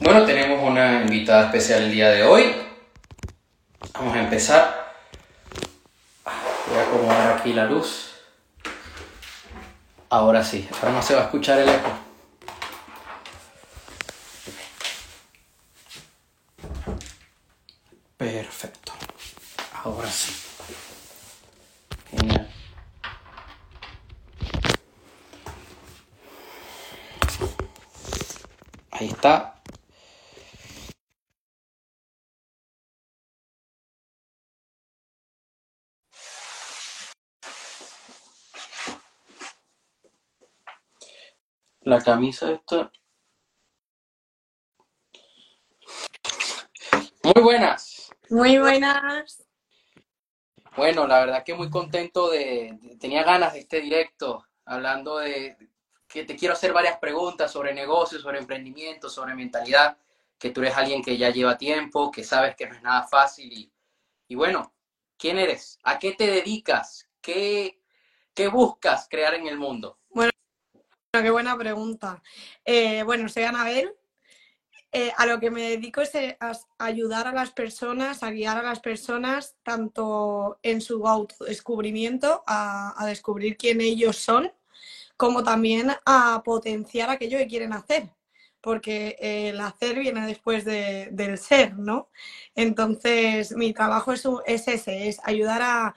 [0.00, 2.54] Bueno, tenemos una invitada especial el día de hoy.
[3.94, 4.94] Vamos a empezar.
[6.68, 8.12] Voy a acomodar aquí la luz.
[10.08, 11.90] Ahora sí, ahora no se va a escuchar el eco.
[18.16, 18.92] Perfecto.
[19.82, 20.32] Ahora sí.
[22.10, 22.48] Genial.
[28.92, 29.57] Ahí está.
[41.90, 42.92] La camisa esta.
[47.24, 48.10] Muy buenas.
[48.30, 49.44] Muy buenas.
[50.76, 55.56] Bueno, la verdad que muy contento de, de- tenía ganas de este directo, hablando de
[56.06, 59.98] que te quiero hacer varias preguntas sobre negocios, sobre emprendimiento, sobre mentalidad,
[60.38, 63.52] que tú eres alguien que ya lleva tiempo, que sabes que no es nada fácil
[63.52, 63.72] y,
[64.28, 64.74] y bueno,
[65.18, 65.78] ¿quién eres?
[65.84, 67.08] ¿A qué te dedicas?
[67.20, 67.80] ¿Qué,
[68.34, 69.97] qué buscas crear en el mundo?
[71.22, 72.22] Qué buena pregunta.
[72.64, 73.92] Eh, bueno, soy Anabel.
[74.90, 78.56] Eh, a lo que me dedico es eh, a ayudar a las personas, a guiar
[78.58, 84.50] a las personas, tanto en su autodescubrimiento, a, a descubrir quién ellos son,
[85.16, 88.10] como también a potenciar aquello que quieren hacer.
[88.62, 92.10] Porque eh, el hacer viene después de- del ser, ¿no?
[92.54, 95.94] Entonces, mi trabajo es, es ese, es ayudar a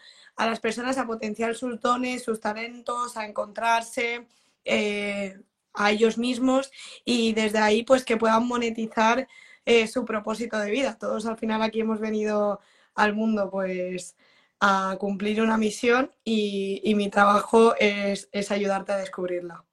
[0.47, 4.27] las personas a potenciar sus dones, sus talentos, a encontrarse
[4.65, 5.39] eh,
[5.73, 6.71] a ellos mismos
[7.05, 9.27] y desde ahí pues que puedan monetizar
[9.65, 10.97] eh, su propósito de vida.
[10.97, 12.59] Todos al final aquí hemos venido
[12.95, 14.15] al mundo pues
[14.59, 19.65] a cumplir una misión y, y mi trabajo es, es ayudarte a descubrirla.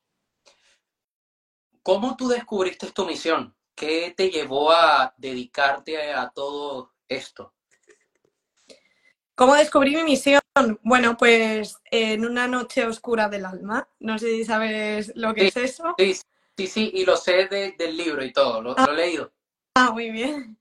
[1.83, 3.55] ¿Cómo tú descubriste tu misión?
[3.75, 7.55] ¿Qué te llevó a dedicarte a todo esto?
[9.35, 10.41] ¿Cómo descubrí mi misión?
[10.83, 13.89] Bueno, pues en una noche oscura del alma.
[14.01, 15.95] No sé si sabes lo que es eso.
[15.99, 16.15] Sí,
[16.57, 19.33] sí, sí, y lo sé de- del libro y todo, lo, lo he leído.
[19.75, 20.59] Ah, muy bien.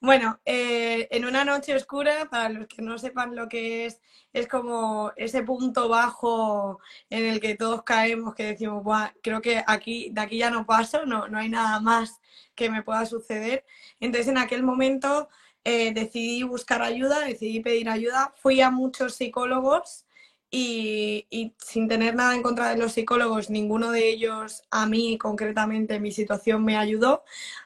[0.00, 4.00] Bueno, eh, en una noche oscura, para los que no sepan lo que es,
[4.32, 6.78] es como ese punto bajo
[7.10, 10.66] en el que todos caemos, que decimos, "Buah, creo que aquí, de aquí ya no
[10.66, 12.20] paso, no, no hay nada más
[12.54, 13.64] que me pueda suceder.
[14.00, 15.28] Entonces, en aquel momento
[15.68, 20.06] eh, decidí buscar ayuda, decidí pedir ayuda, fui a muchos psicólogos
[20.50, 21.26] y,
[21.58, 26.02] sin tener nada en contra de los psicólogos, ninguno de ellos a mí concretamente en
[26.02, 27.22] mi situación me ayudó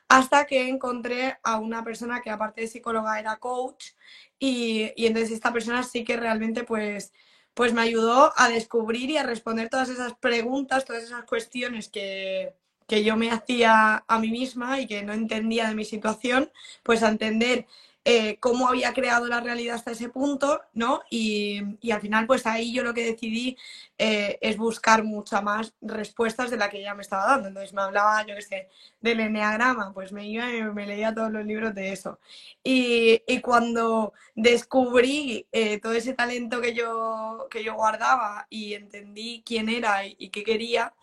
[0.09, 3.91] hasta que encontré a una persona que aparte de psicóloga era coach
[4.39, 7.13] y, y entonces esta persona sí que realmente pues,
[7.55, 12.57] pues me ayudó a descubrir y a responder todas esas preguntas, todas esas cuestiones que,
[12.93, 16.51] que yo me hacía a mí misma y que no entendía de mi situación,
[16.83, 17.67] pues a entender
[18.05, 21.03] eh, cómo había creado la realidad hasta ese punto, ¿no?
[21.11, 23.57] Y, y al final pues ahí yo lo que decidí
[23.99, 27.49] eh, es buscar muchas más respuestas de la que ella me estaba dando.
[27.49, 28.69] Entonces me hablaba, yo qué sé,
[29.01, 32.19] del enneagrama, pues me iba y me leía todos los libros de eso.
[32.65, 39.43] Y, y cuando descubrí eh, todo ese talento que yo, que yo guardaba y entendí
[39.47, 40.95] quién era y, y qué quería,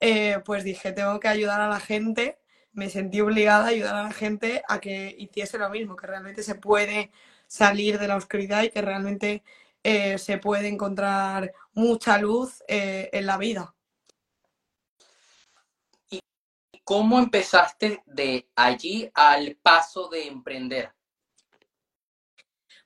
[0.00, 2.38] eh, pues dije, tengo que ayudar a la gente.
[2.72, 6.42] Me sentí obligada a ayudar a la gente a que hiciese lo mismo, que realmente
[6.42, 7.10] se puede
[7.46, 9.42] salir de la oscuridad y que realmente
[9.82, 13.74] eh, se puede encontrar mucha luz eh, en la vida.
[16.84, 20.92] ¿Cómo empezaste de allí al paso de emprender?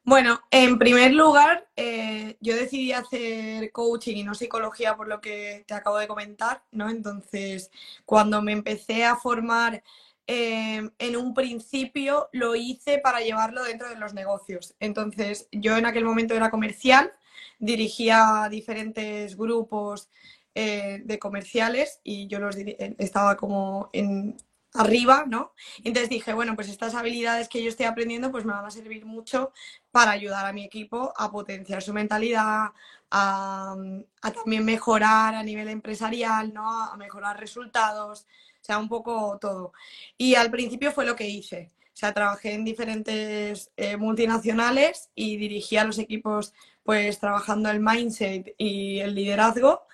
[0.08, 5.64] Bueno, en primer lugar, eh, yo decidí hacer coaching y no psicología por lo que
[5.66, 6.88] te acabo de comentar, ¿no?
[6.88, 7.70] Entonces,
[8.04, 9.82] cuando me empecé a formar
[10.28, 14.76] eh, en un principio, lo hice para llevarlo dentro de los negocios.
[14.78, 17.12] Entonces, yo en aquel momento era comercial,
[17.58, 20.08] dirigía diferentes grupos
[20.54, 24.36] eh, de comerciales y yo los diri- estaba como en
[24.76, 25.52] arriba, ¿no?
[25.84, 29.04] Entonces dije, bueno, pues estas habilidades que yo estoy aprendiendo pues me van a servir
[29.06, 29.52] mucho
[29.90, 32.68] para ayudar a mi equipo a potenciar su mentalidad,
[33.10, 33.76] a,
[34.22, 36.68] a también mejorar a nivel empresarial, ¿no?
[36.84, 39.72] A mejorar resultados, o sea, un poco todo.
[40.18, 41.72] Y al principio fue lo que hice.
[41.94, 46.52] O sea, trabajé en diferentes eh, multinacionales y dirigía los equipos
[46.82, 49.86] pues trabajando el mindset y el liderazgo.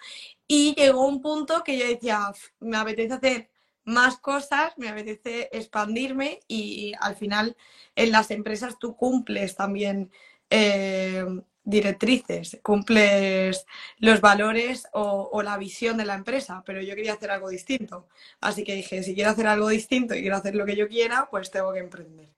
[0.46, 3.50] Y llegó un punto que yo decía, "Uf, me apetece hacer
[3.84, 7.56] más cosas, me apetece expandirme y al final
[7.96, 10.10] en las empresas tú cumples también
[10.50, 11.24] eh,
[11.64, 13.66] directrices, cumples
[13.98, 18.08] los valores o, la visión de la empresa, pero yo quería hacer algo distinto.
[18.40, 21.28] Así que dije, si quiero hacer algo distinto y quiero hacer lo que yo quiera,
[21.30, 22.28] pues tengo que emprender.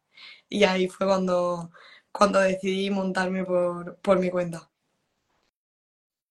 [0.49, 1.71] Y ahí fue cuando,
[2.13, 4.71] cuando decidí montarme por, por mi cuenta.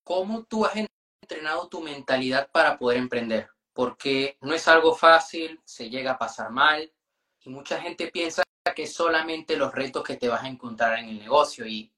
[0.04, 0.76] ¿Cómo tú has
[1.22, 3.50] entrenado tu mentalidad para poder emprender?
[3.74, 6.92] Porque no es algo fácil, se llega a pasar mal
[7.42, 8.44] y mucha gente piensa
[8.76, 11.92] que solamente los retos que te vas a encontrar en el negocio y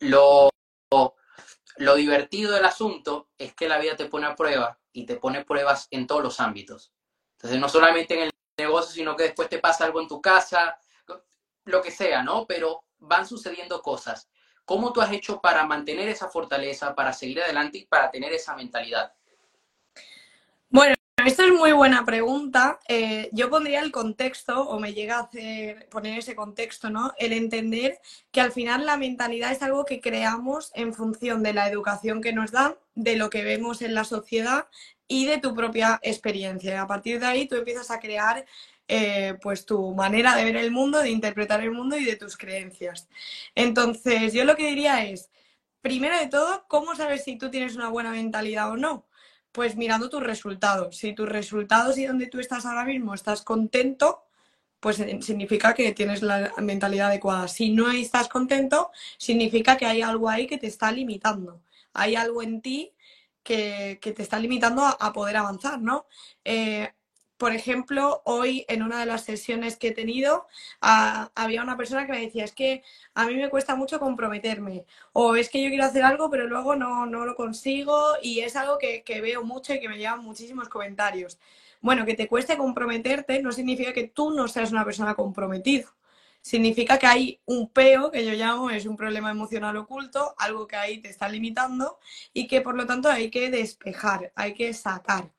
[0.00, 0.48] lo,
[1.76, 5.44] lo divertido del asunto es que la vida te pone a prueba y te pone
[5.44, 6.92] pruebas en todos los ámbitos.
[7.36, 10.78] Entonces, no solamente en el negocio, sino que después te pasa algo en tu casa,
[11.64, 12.46] lo que sea, ¿no?
[12.46, 14.28] Pero van sucediendo cosas.
[14.64, 18.54] ¿Cómo tú has hecho para mantener esa fortaleza, para seguir adelante y para tener esa
[18.54, 19.12] mentalidad?
[21.24, 22.78] Esta es muy buena pregunta.
[22.86, 27.14] Eh, yo pondría el contexto, o me llega a hacer poner ese contexto, ¿no?
[27.16, 27.98] El entender
[28.30, 32.34] que al final la mentalidad es algo que creamos en función de la educación que
[32.34, 34.68] nos dan, de lo que vemos en la sociedad
[35.08, 36.82] y de tu propia experiencia.
[36.82, 38.44] A partir de ahí tú empiezas a crear
[38.88, 42.36] eh, pues tu manera de ver el mundo, de interpretar el mundo y de tus
[42.36, 43.08] creencias.
[43.54, 45.30] Entonces, yo lo que diría es,
[45.80, 49.06] primero de todo, ¿cómo sabes si tú tienes una buena mentalidad o no?
[49.54, 50.96] Pues mirando tus resultados.
[50.96, 54.24] Si tus resultados y donde tú estás ahora mismo estás contento,
[54.80, 57.46] pues eh, significa que tienes la mentalidad adecuada.
[57.46, 61.62] Si no estás contento, significa que hay algo ahí que te está limitando.
[61.92, 62.94] Hay algo en ti
[63.44, 66.06] que, te está limitando a, poder avanzar, ¿no?
[66.44, 66.92] Eh,
[67.36, 70.46] por ejemplo, hoy en una de las sesiones que he tenido,
[70.80, 72.82] había una persona que me decía, es que
[73.14, 76.76] a mí me cuesta mucho comprometerme, o es que yo quiero hacer algo, pero luego
[76.76, 80.68] no, lo consigo, y es algo que, que veo mucho y que me llevan muchísimos
[80.68, 81.38] comentarios.
[81.80, 85.92] Bueno, que te cueste comprometerte no significa que tú no seas una persona comprometida.
[86.40, 90.76] Significa que hay un peo, que yo llamo, es un problema emocional oculto, algo que
[90.76, 91.98] ahí te está limitando
[92.32, 95.30] y que por lo tanto hay que despejar, hay que sacar.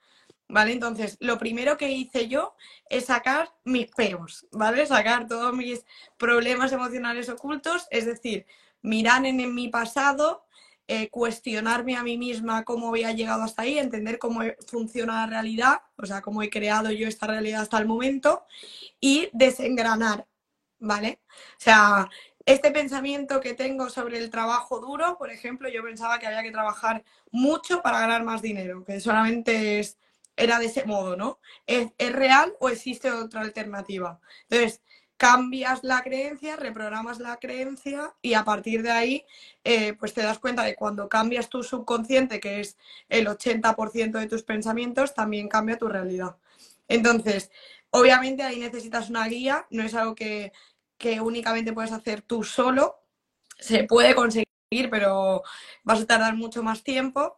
[0.47, 0.73] ¿Vale?
[0.73, 2.55] Entonces, lo primero que hice yo
[2.89, 4.85] es sacar mis peos, ¿vale?
[4.85, 5.85] Sacar todos mis
[6.17, 8.45] problemas emocionales ocultos, es decir,
[8.81, 10.45] mirar en, mi pasado,
[10.87, 15.81] eh, cuestionarme a mí misma cómo había llegado hasta ahí, entender cómo funciona la realidad,
[15.97, 18.45] o sea, cómo he creado yo esta realidad hasta el momento
[18.99, 20.27] y desengranar,
[20.79, 21.21] ¿vale?
[21.29, 22.09] O sea,
[22.45, 26.51] este pensamiento que tengo sobre el trabajo duro, por ejemplo, yo pensaba que había que
[26.51, 29.97] trabajar mucho para ganar más dinero, que solamente es
[30.37, 31.39] era de ese modo, ¿no?
[31.65, 34.19] ¿Es, real o existe otra alternativa?
[34.49, 34.81] Entonces,
[35.17, 39.25] cambias la creencia, reprogramas la creencia y a partir de ahí,
[39.63, 42.77] eh, pues te das cuenta de cuando cambias tu subconsciente, que es
[43.09, 46.35] el 80% de tus pensamientos, también cambia tu realidad.
[46.87, 47.51] Entonces,
[47.91, 50.51] obviamente ahí necesitas una guía, no es algo que,
[50.97, 52.99] que únicamente puedes hacer tú solo,
[53.57, 54.45] se puede conseguir,
[54.91, 55.43] pero
[55.83, 57.37] vas a tardar mucho más tiempo.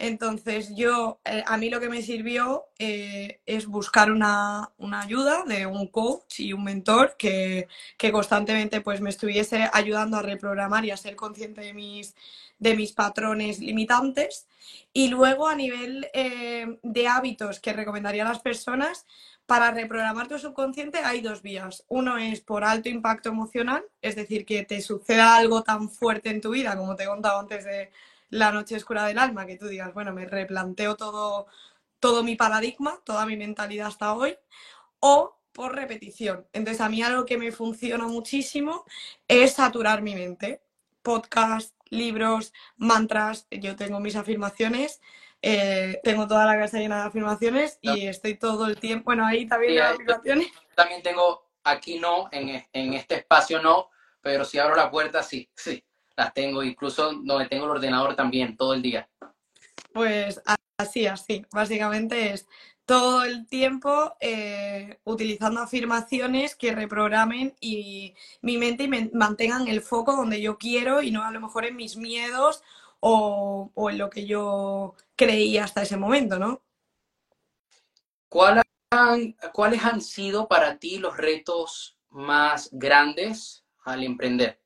[0.00, 5.66] Entonces yo, eh, a mí lo que me sirvió eh, es buscar una, ayuda de
[5.66, 7.68] un coach y un mentor que,
[8.10, 12.14] constantemente pues, me estuviese ayudando a reprogramar y a ser consciente de mis,
[12.58, 14.46] de mis patrones limitantes.
[14.94, 19.04] Y luego a nivel eh, de hábitos que recomendaría a las personas,
[19.44, 21.84] para reprogramar tu subconsciente hay dos vías.
[21.88, 26.40] Uno es por alto impacto emocional, es decir, que te suceda algo tan fuerte en
[26.40, 27.90] tu vida, como te he contado antes de
[28.30, 31.46] la noche oscura del alma, que tú digas, bueno, me replanteo todo,
[31.98, 34.36] todo mi paradigma, toda mi mentalidad hasta hoy,
[35.00, 36.46] o por repetición.
[36.52, 38.84] Entonces, a mí algo que me funciona muchísimo
[39.26, 40.62] es saturar mi mente.
[41.02, 45.00] Podcast, libros, mantras, yo tengo mis afirmaciones,
[45.42, 49.46] eh, tengo toda la casa llena de afirmaciones y estoy todo el tiempo, bueno, ahí
[49.46, 50.48] también afirmaciones.
[50.74, 53.88] También tengo, aquí no, en, en este espacio no,
[54.20, 55.82] pero si abro la puerta, sí, sí
[56.20, 59.08] las tengo, incluso donde tengo el ordenador también, todo el día.
[59.92, 60.40] Pues
[60.76, 61.46] así, así.
[61.50, 62.46] Básicamente es
[62.84, 69.80] todo el tiempo eh, utilizando afirmaciones que reprogramen y mi mente y me mantengan el
[69.80, 72.62] foco donde yo quiero y no a lo mejor en mis miedos
[73.00, 76.60] o, en lo que yo creía hasta ese momento, ¿no?
[78.28, 84.59] ¿Cuáles han sido para ti los retos más grandes al emprender?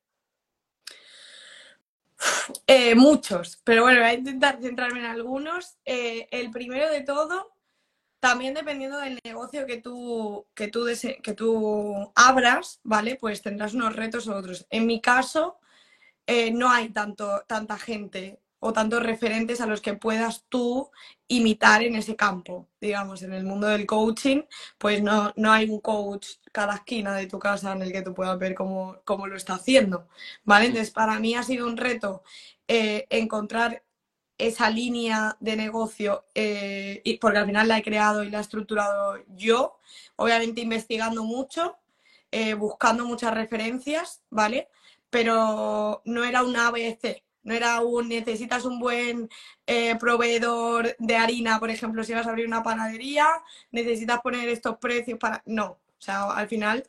[2.67, 5.77] Eh, muchos, pero bueno, voy a intentar centrarme en algunos.
[5.85, 7.53] Eh, el primero de todo,
[8.21, 10.87] también dependiendo del negocio que tú, que tú,
[11.23, 13.17] que tú abras, ¿vale?
[13.17, 14.67] Pues tendrás unos retos u otros.
[14.71, 15.59] En mi caso,
[16.27, 20.91] eh, no hay tanto, tanta gente o tantos referentes a los que puedas tú
[21.29, 22.71] imitar en ese campo.
[22.81, 24.41] Digamos, en el mundo del coaching,
[24.79, 28.15] pues no, no hay un coach cada esquina de tu casa en el que tú
[28.15, 30.09] puedas ver cómo, cómo lo está haciendo.
[30.45, 30.67] ¿Vale?
[30.67, 32.23] Entonces, para mí ha sido un reto
[32.67, 33.85] eh, encontrar
[34.39, 38.41] esa línea de negocio, eh, y porque al final la he creado y la he
[38.41, 39.79] estructurado yo,
[40.17, 41.77] obviamente investigando mucho,
[42.31, 44.69] eh, buscando muchas referencias, ¿vale?
[45.11, 49.29] Pero no era un ABC, no era un necesitas un buen
[49.67, 53.27] eh, proveedor de harina, por ejemplo, si vas a abrir una panadería,
[53.71, 55.43] necesitas poner estos precios para.
[55.47, 56.87] No, o sea, al final,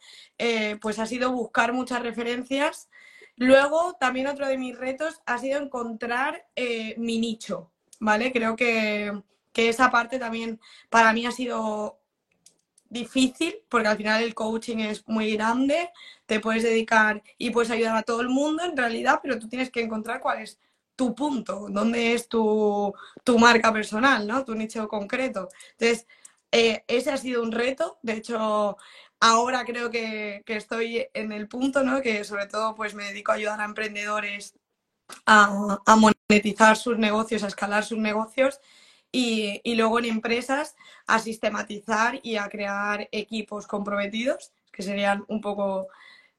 [0.81, 2.89] pues ha sido buscar muchas referencias
[3.37, 8.31] Luego, también otro de mis retos ha sido encontrar eh, mi nicho, ¿vale?
[8.31, 9.11] Creo que,
[9.53, 10.59] esa parte también
[10.89, 11.99] para mí ha sido
[12.89, 15.89] difícil, porque al final el coaching es muy grande,
[16.25, 19.71] te puedes dedicar y puedes ayudar a todo el mundo en realidad, pero tú tienes
[19.71, 20.59] que encontrar cuál es
[20.95, 22.93] tu punto, dónde es tu,
[23.39, 24.45] marca personal, ¿no?
[24.45, 25.49] Tu nicho concreto.
[25.77, 26.07] Entonces,
[26.51, 27.97] eh, ese ha sido un reto.
[28.01, 28.77] De hecho,
[29.19, 32.01] ahora creo que, estoy en el punto, ¿no?
[32.01, 34.53] Que sobre todo pues me dedico a ayudar a emprendedores
[35.25, 38.59] a, monetizar sus negocios, a escalar sus negocios
[39.17, 40.75] y, luego en empresas
[41.07, 45.87] a sistematizar y a crear equipos comprometidos, que serían un poco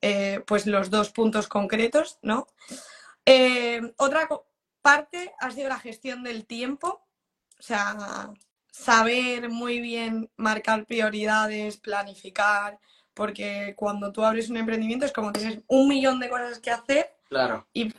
[0.02, 2.46] eh, pues los dos puntos concretos, ¿no?
[3.24, 4.28] Eh, otra
[4.82, 7.02] parte ha sido la gestión del tiempo,
[7.58, 8.30] o sea,
[8.70, 12.78] saber muy bien marcar prioridades, planificar,
[13.14, 17.16] porque cuando tú abres un emprendimiento es como tienes un millón de cosas que hacer
[17.26, 17.66] claro.
[17.72, 17.94] y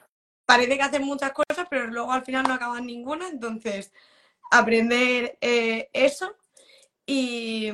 [0.46, 3.92] parece que hacen muchas cosas, pero luego al final no acaban ninguna, entonces
[4.52, 6.36] aprender eh, eso
[7.10, 7.72] y,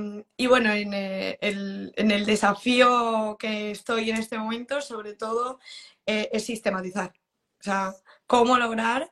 [0.48, 5.60] bueno, en eh, el, en el, desafío que estoy en este momento, sobre todo,
[6.06, 7.14] eh, es sistematizar.
[7.60, 7.96] O sea,
[8.28, 9.12] cómo lograr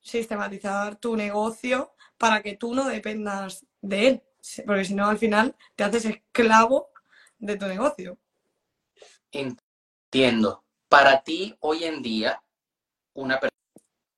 [0.00, 4.22] sistematizar tu negocio para que tú no dependas de él,
[4.66, 6.90] porque si no al final te haces esclavo
[7.38, 8.18] de tu negocio.
[9.30, 10.64] Entiendo.
[10.88, 12.42] Para ti, hoy en día,
[13.14, 13.38] una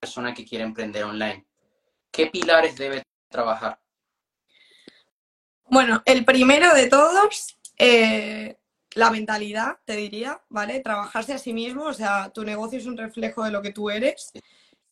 [0.01, 1.47] persona que quiere emprender online,
[2.13, 3.81] ¿qué pilares debe trabajar?
[5.65, 8.59] Bueno, el primero de todos, eh,
[8.95, 10.81] la mentalidad, te diría, ¿vale?
[10.81, 13.91] Trabajarse a sí mismo, o sea, tu negocio es un reflejo de lo que tú
[13.91, 14.33] eres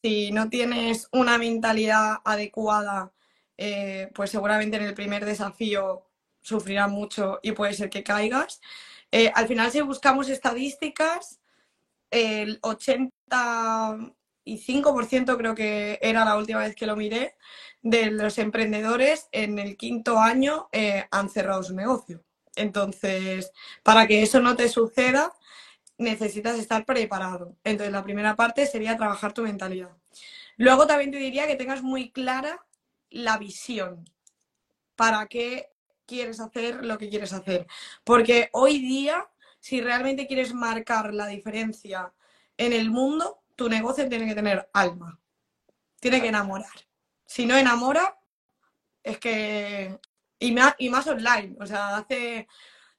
[0.03, 3.13] si no tienes una mentalidad adecuada,
[3.57, 6.07] eh, pues seguramente en el primer desafío
[6.41, 8.61] sufrirás mucho y puede ser que caigas.
[9.13, 11.41] Eh, al final, si buscamos estadísticas,
[12.11, 12.59] el
[14.59, 17.37] 85% creo que era la última vez que lo miré,
[17.83, 22.23] de los emprendedores en el quinto año eh, han cerrado su negocio.
[22.57, 23.53] Entonces,
[23.83, 25.33] para que eso no te suceda,
[25.99, 27.57] necesitas estar preparado.
[27.65, 29.97] Entonces, la primera parte sería trabajar tu mentalidad.
[30.57, 32.65] Luego también te diría que tengas muy clara
[33.09, 34.05] la visión.
[34.97, 35.71] ¿Para qué
[36.07, 37.67] quieres hacer lo que quieres hacer?
[38.05, 39.29] Porque hoy día,
[39.59, 42.13] si realmente quieres marcar la diferencia
[42.59, 45.21] en el mundo, tu negocio tiene que tener alma.
[46.01, 46.73] Tiene que enamorar.
[47.27, 48.19] Si no enamora,
[49.03, 50.01] es que...
[50.39, 51.59] Y más, y más online.
[51.61, 52.49] O sea, hace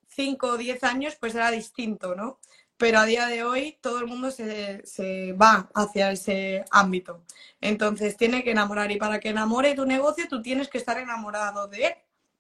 [0.10, 2.39] 5 o 10 años pues era distinto, ¿no?
[2.77, 7.24] pero a día de hoy todo el mundo se, va hacia ese ámbito.
[7.60, 11.68] Entonces tiene que enamorar y para que enamore tu negocio tú tienes que estar enamorado
[11.68, 11.94] de él.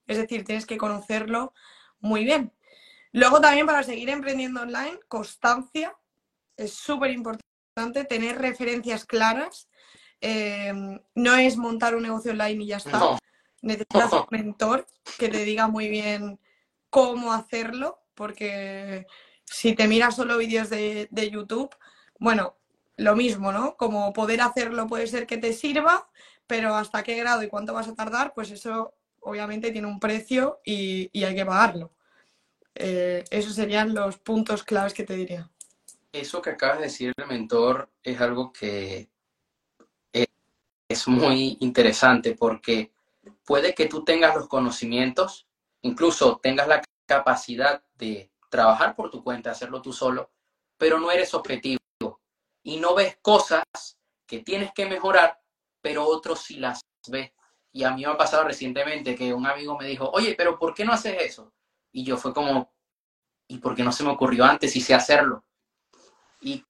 [0.05, 1.53] Es decir, tienes que conocerlo
[1.99, 2.51] muy bien.
[3.13, 5.95] Luego también para seguir emprendiendo online, constancia.
[6.55, 7.50] Es súper importante
[8.07, 9.69] tener referencias claras.
[10.21, 10.71] Eh,
[11.15, 13.17] no es montar un negocio online y ya está.
[13.61, 16.39] Necesitas un mentor que te diga muy bien
[16.89, 19.05] cómo hacerlo, porque
[19.45, 21.75] si te miras solo vídeos de, YouTube,
[22.19, 22.57] bueno,
[22.97, 23.75] lo mismo, ¿no?
[23.77, 26.09] Como poder hacerlo puede ser que te sirva,
[26.47, 30.59] pero hasta qué grado y cuánto vas a tardar, pues eso obviamente tiene un precio
[30.65, 31.93] y, hay que pagarlo.
[32.75, 35.49] Eh, esos serían los puntos claves que te diría.
[36.11, 39.09] Eso que acabas de decir, el mentor, es algo que
[40.91, 42.91] es muy interesante porque
[43.45, 45.47] puede que tú tengas los conocimientos,
[45.81, 50.31] incluso tengas la capacidad de trabajar por tu cuenta, hacerlo tú solo,
[50.77, 51.79] pero no eres objetivo
[52.63, 53.63] y no ves cosas
[54.25, 55.41] que tienes que mejorar,
[55.81, 57.31] pero otros sí las ves.
[57.73, 60.73] Y a mí me ha pasado recientemente que un amigo me dijo, oye, pero ¿por
[60.73, 61.53] qué no haces eso?
[61.93, 62.73] Y yo fue como,
[63.47, 65.45] ¿y por qué no se me ocurrió antes y sé hacerlo?
[66.41, 66.63] Y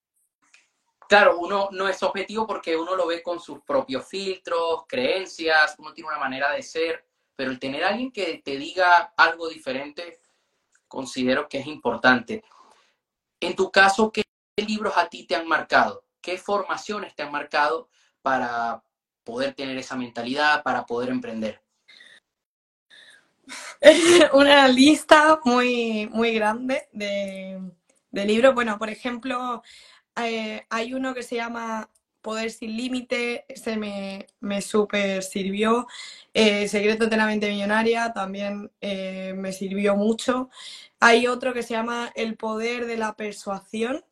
[1.08, 5.94] claro, uno no es objetivo porque uno lo ve con sus propios filtros, creencias, uno
[5.94, 10.20] tiene una manera de ser, pero el tener a alguien que te diga algo diferente
[10.88, 12.44] considero que es importante.
[13.40, 14.24] En tu caso, ¿qué
[14.58, 16.06] libros a ti te han marcado?
[16.22, 17.90] ¿Qué formaciones te han marcado
[18.22, 18.84] para
[19.24, 21.62] poder tener esa mentalidad, para poder emprender?
[24.34, 27.60] Una lista muy, muy grande de,
[28.12, 28.54] de libros.
[28.54, 29.64] Bueno, por ejemplo,
[30.16, 31.90] eh, hay uno que se llama
[32.22, 35.88] Poder sin límite, ese me, me súper sirvió.
[36.34, 40.50] Eh, Secreto de la mente millonaria también eh, me sirvió mucho.
[41.00, 44.06] Hay otro que se llama El poder de la persuasión.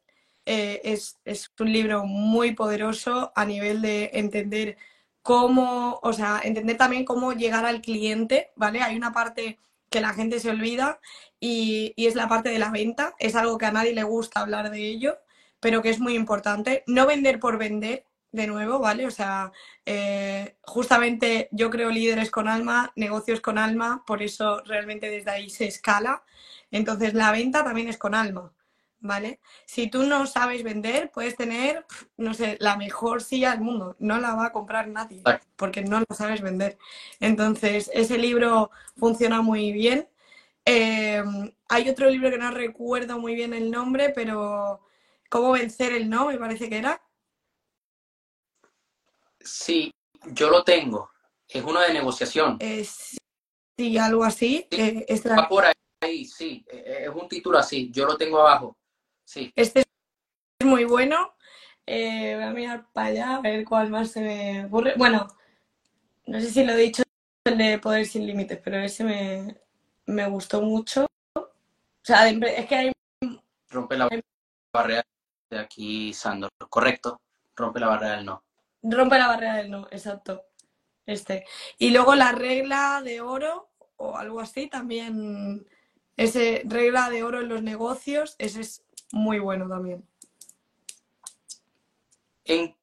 [0.45, 4.77] es, es un libro muy poderoso a nivel de entender
[5.21, 8.81] cómo, o sea, entender también cómo llegar al cliente, ¿vale?
[8.81, 10.99] Hay una parte que la gente se olvida
[11.39, 13.15] y, y, es la parte de la venta.
[13.19, 15.17] Es algo que a nadie le gusta hablar de ello,
[15.59, 16.83] pero que es muy importante.
[16.87, 19.05] No vender por vender, de nuevo, ¿vale?
[19.05, 19.51] O sea,
[19.85, 25.49] eh, justamente yo creo líderes con alma, negocios con alma, por eso realmente desde ahí
[25.49, 26.23] se escala.
[26.71, 28.53] Entonces, la venta también es con alma.
[28.99, 29.39] ¿Vale?
[29.65, 31.85] Si tú no sabes vender, puedes tener,
[32.17, 35.21] no sé, la mejor silla del mundo, no la va a comprar nadie,
[35.55, 36.77] porque no lo sabes vender.
[37.19, 40.07] Entonces, ese libro funciona muy bien.
[40.65, 41.23] Eh,
[41.67, 44.81] hay otro libro que no recuerdo muy bien el nombre, pero
[45.29, 46.27] ¿Cómo vencer el no?
[46.27, 47.01] Me parece que era.
[49.39, 49.91] Sí,
[50.31, 51.11] yo lo tengo.
[51.47, 52.57] Es uno de negociación.
[52.59, 52.85] Eh,
[53.77, 54.67] sí, algo así.
[54.71, 55.65] Eh, Va por
[56.01, 56.65] ahí, sí.
[56.67, 57.89] Es un título así.
[57.91, 58.75] Yo lo tengo abajo.
[59.29, 59.53] Sí.
[59.55, 61.35] Este es muy bueno.
[61.85, 64.95] Eh, voy a mirar para allá a ver cuál más se me ocurre.
[64.97, 65.27] Bueno,
[66.25, 67.03] no sé si lo he dicho
[67.43, 71.05] el de Poder sin Límites, pero ese me, gustó mucho.
[71.35, 71.47] O
[72.01, 72.91] sea, es que hay...
[73.69, 74.09] Rompe la
[74.73, 75.05] barrera
[75.51, 76.49] de aquí, Sandro.
[76.67, 77.21] Correcto.
[77.55, 78.43] Rompe la barrera del no.
[78.81, 80.47] Rompe la barrera del no, exacto.
[81.05, 81.45] Este.
[81.77, 85.67] Y luego la regla de oro o algo así también.
[86.17, 90.07] Ese regla de oro en los negocios, ese es muy bueno también.
[92.45, 92.75] ¿En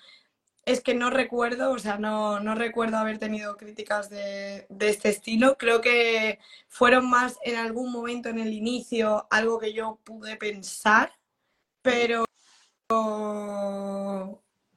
[0.64, 5.08] es que no recuerdo, o sea, no, no recuerdo haber tenido críticas de, de, este
[5.08, 5.58] estilo.
[5.58, 11.12] Creo que fueron más en algún momento en el inicio algo que yo pude pensar,
[11.82, 12.24] pero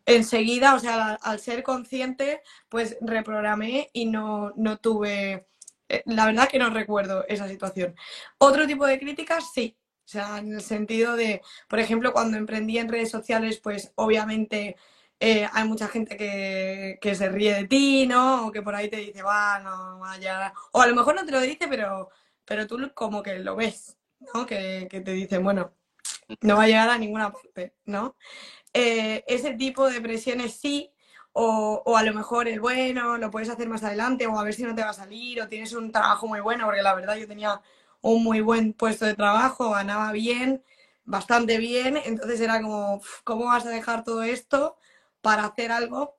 [0.06, 5.48] enseguida, o sea, al ser consciente, pues reprogramé y no, no tuve,
[5.90, 7.96] eh, la verdad que no recuerdo esa situación.
[8.38, 9.78] Otro tipo de críticas, sí.
[10.06, 14.76] O sea, en el sentido de, por ejemplo, cuando emprendí en redes sociales, pues obviamente
[15.20, 18.48] eh, hay mucha gente que, que, se ríe de ti, ¿no?
[18.48, 20.54] O que por ahí te dice, va, no, vaya.
[20.74, 22.10] O a lo mejor no te lo dice, pero,
[22.46, 23.98] pero tú como que lo ves,
[24.34, 24.46] ¿no?
[24.46, 25.74] Que, que te dice, bueno,
[26.42, 28.16] no va a llegar a ninguna parte, ¿no?
[28.78, 30.92] Eh, ese tipo de presiones sí,
[31.32, 34.54] o, o, a lo mejor es bueno, lo puedes hacer más adelante, o a ver
[34.54, 37.16] si no te va a salir, o tienes un trabajo muy bueno, porque la verdad
[37.16, 37.62] yo tenía
[38.02, 40.62] un muy buen puesto de trabajo, ganaba bien,
[41.06, 44.78] bastante bien, entonces era como, ¿cómo vas a dejar todo esto
[45.22, 46.18] para hacer algo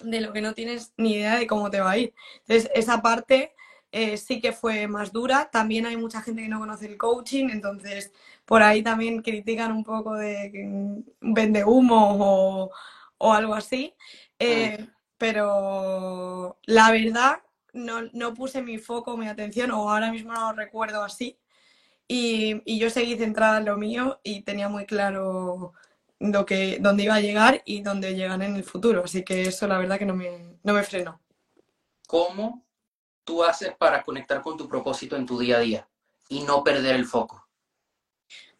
[0.00, 2.14] de lo que no tienes ni idea de cómo te va a ir?
[2.46, 3.54] Entonces, esa parte
[3.92, 5.50] eh, sí que fue más dura.
[5.52, 8.12] También hay mucha gente que no conoce el coaching, entonces
[8.46, 12.70] por ahí también critican un poco de vende humo o,
[13.18, 13.94] o algo así.
[14.38, 17.42] Eh, pero la verdad,
[17.74, 21.38] no, no, puse mi foco, mi atención, o ahora mismo no lo recuerdo así.
[22.08, 25.72] Y, y, yo seguí centrada en lo mío y tenía muy claro
[26.18, 29.04] lo que, dónde iba a llegar y dónde llegar en el futuro.
[29.04, 31.20] Así que eso la verdad que no me, no me frenó.
[32.06, 32.64] ¿Cómo
[33.24, 35.88] tú haces para conectar con tu propósito en tu día a día
[36.28, 37.48] y no perder el foco?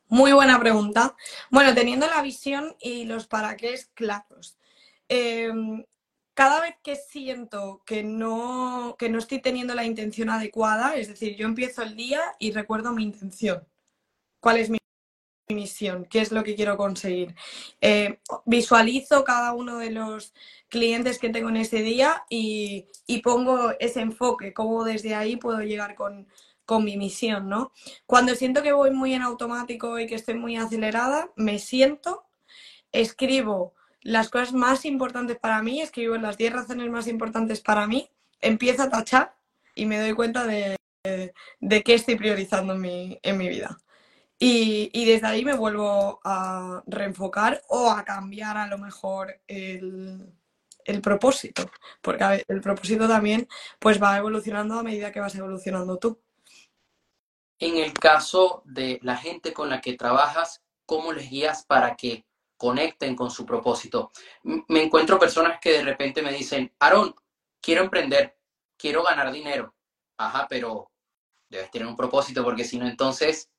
[0.09, 1.17] Muy buena pregunta.
[1.51, 4.59] Bueno, teniendo la visión y los para qué es claros.
[5.09, 5.85] Em,
[6.35, 11.37] cada vez que siento que no, que no estoy teniendo la intención adecuada, es decir,
[11.37, 13.67] yo empiezo el día y recuerdo mi intención.
[14.41, 14.79] ¿Cuál es mi
[15.55, 16.07] misión?
[16.07, 17.35] ¿Qué es lo que quiero conseguir?
[17.81, 20.33] Eh, visualizo cada uno de los
[20.69, 25.61] clientes que tengo en ese día y, y pongo ese enfoque, cómo desde ahí puedo
[25.61, 26.27] llegar con,
[26.65, 27.73] con mi misión, ¿no?
[28.07, 32.25] Cuando siento que voy muy en automático y que estoy muy acelerada, me siento,
[32.93, 38.09] escribo las cosas más importantes para mí, escribo las 10 razones más importantes para mí,
[38.41, 39.35] empiezo a tachar
[39.75, 40.77] y me doy cuenta de,
[41.61, 43.79] de qué estoy priorizando en mi, en mi vida.
[44.45, 50.35] Y, desde ahí me vuelvo a reenfocar o a cambiar a lo mejor el,
[50.85, 53.47] el propósito, porque el propósito también
[53.79, 56.21] pues va evolucionando a medida que vas evolucionando tú.
[57.61, 62.27] En el caso de la gente con la que trabajas, ¿cómo les guías para que
[62.57, 64.11] conecten con su propósito?
[64.43, 67.15] Me encuentro personas que de repente me dicen, Aaron,
[67.61, 68.37] quiero emprender,
[68.77, 69.73] quiero ganar dinero.
[70.17, 70.91] Ajá, pero
[71.49, 73.52] debes tener un propósito porque si no, entonces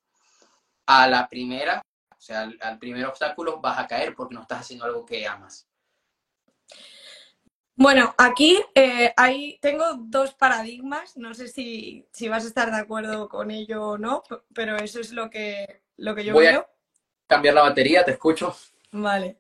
[0.85, 4.61] a la primera, o sea, al, al primer obstáculo vas a caer porque no estás
[4.61, 5.67] haciendo algo que amas.
[7.75, 9.13] Bueno, aquí eh,
[9.59, 14.23] tengo dos paradigmas, no sé si, vas a estar de acuerdo con ello o no,
[14.53, 16.61] pero eso es lo que, lo que yo Voy veo.
[16.61, 16.67] A
[17.27, 18.55] cambiar la batería, te escucho.
[18.93, 19.39] Vale.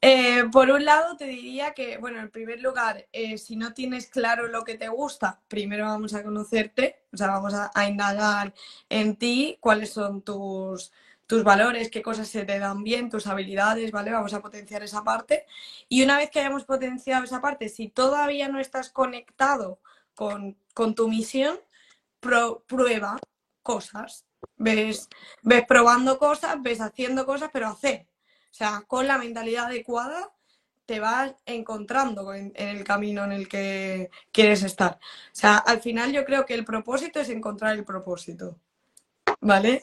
[0.00, 4.08] Eh, por un lado, te diría que, bueno, en primer lugar, eh, si no tienes
[4.08, 8.54] claro lo que te gusta, primero vamos a conocerte, o sea, vamos a indagar
[8.88, 10.92] en ti, cuáles son tus,
[11.28, 14.10] tus valores, qué cosas se te dan bien, tus habilidades, ¿vale?
[14.12, 15.44] Vamos a potenciar esa parte.
[15.88, 19.78] Y una vez que hayamos potenciado esa parte, si todavía no estás conectado
[20.14, 20.56] con,
[20.96, 21.60] tu misión,
[22.20, 23.18] prueba
[23.62, 24.24] cosas.
[24.56, 25.08] Ves,
[25.42, 28.07] ves probando cosas, ves haciendo cosas, pero hacer.
[28.58, 30.32] Sea, con la mentalidad adecuada
[30.84, 34.94] te vas encontrando en, el camino en el que quieres estar.
[34.94, 38.58] O sea, al final yo creo que el propósito es encontrar el propósito.
[39.40, 39.80] ¿Vale?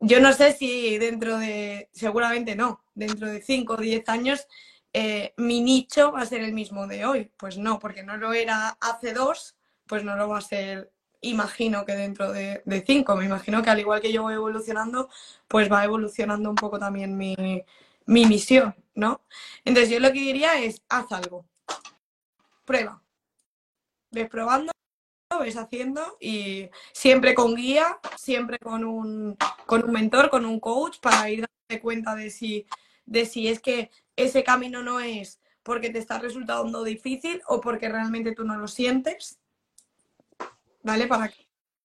[0.00, 4.48] yo no sé si dentro de, seguramente no, dentro de 5 o 10 años
[4.92, 7.30] eh, mi nicho va a ser el mismo de hoy.
[7.36, 9.54] Pues no, porque no lo era hace dos,
[9.86, 10.91] pues no lo va a ser,
[11.22, 13.16] imagino que dentro de, cinco.
[13.16, 15.08] Me imagino que al igual que yo voy evolucionando,
[15.48, 17.34] pues va evolucionando un poco también mi,
[18.06, 19.22] mi misión, ¿no?
[19.64, 21.46] Entonces yo lo que diría es, haz algo,
[22.64, 23.02] prueba,
[24.10, 24.72] ves probando
[25.38, 30.98] ves haciendo y siempre con guía, siempre con un, con un mentor, con un coach
[31.00, 32.66] para ir dándote cuenta de si,
[33.06, 37.88] de si es que ese camino no es porque te está resultando difícil o porque
[37.88, 39.38] realmente tú no lo sientes,
[40.82, 41.06] ¿vale?
[41.06, 41.28] Para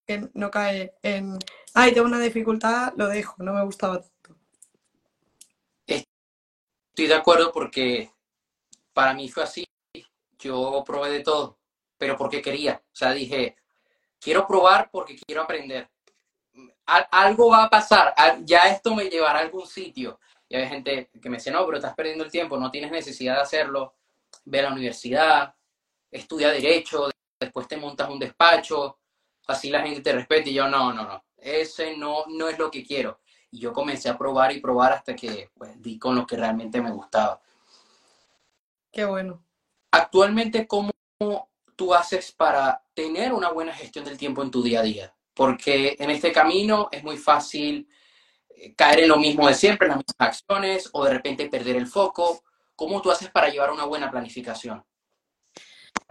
[0.06, 1.38] que no cae en,
[1.74, 4.36] ay, tengo una dificultad, lo dejo, no me gustaba tanto.
[5.86, 8.12] Estoy de acuerdo porque
[8.94, 9.68] para mí fue así,
[10.40, 11.58] yo probé de todo
[11.98, 12.82] pero porque quería.
[12.86, 13.58] O sea, dije,
[14.20, 15.90] quiero probar porque quiero aprender.
[16.86, 20.20] algo va a pasar, ya esto me llevará a algún sitio.
[20.50, 23.36] Y hay gente que me dice, no, pero estás perdiendo el tiempo, no tienes necesidad
[23.36, 23.96] de hacerlo.
[24.46, 25.54] Ve a la universidad,
[26.10, 29.00] estudia derecho, después te montas un despacho,
[29.48, 30.50] así la gente te respeta.
[30.50, 33.20] Y yo, no, no, no, ese no, no es lo que quiero.
[33.52, 36.82] Y yo comencé a probar y probar hasta que pues, di con lo que realmente
[36.82, 37.42] me gustaba.
[38.92, 39.44] Qué bueno.
[39.92, 40.92] Actualmente, ¿cómo
[41.76, 45.14] tú haces para tener una buena gestión del tiempo en tu día a día?
[45.34, 47.88] Porque en este camino es muy fácil
[48.50, 51.78] eh, caer en lo mismo de siempre, en las mismas acciones, o de repente perder
[51.78, 52.44] el foco.
[52.76, 54.84] ¿Cómo tú haces para llevar una buena planificación?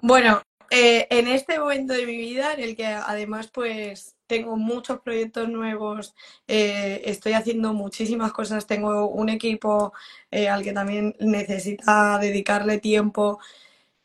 [0.03, 5.01] Bueno, eh, en este momento de mi vida, en el que además pues tengo muchos
[5.01, 6.15] proyectos nuevos,
[6.49, 9.93] eh, estoy haciendo muchísimas cosas, tengo un equipo
[10.31, 13.39] al que también necesita dedicarle tiempo,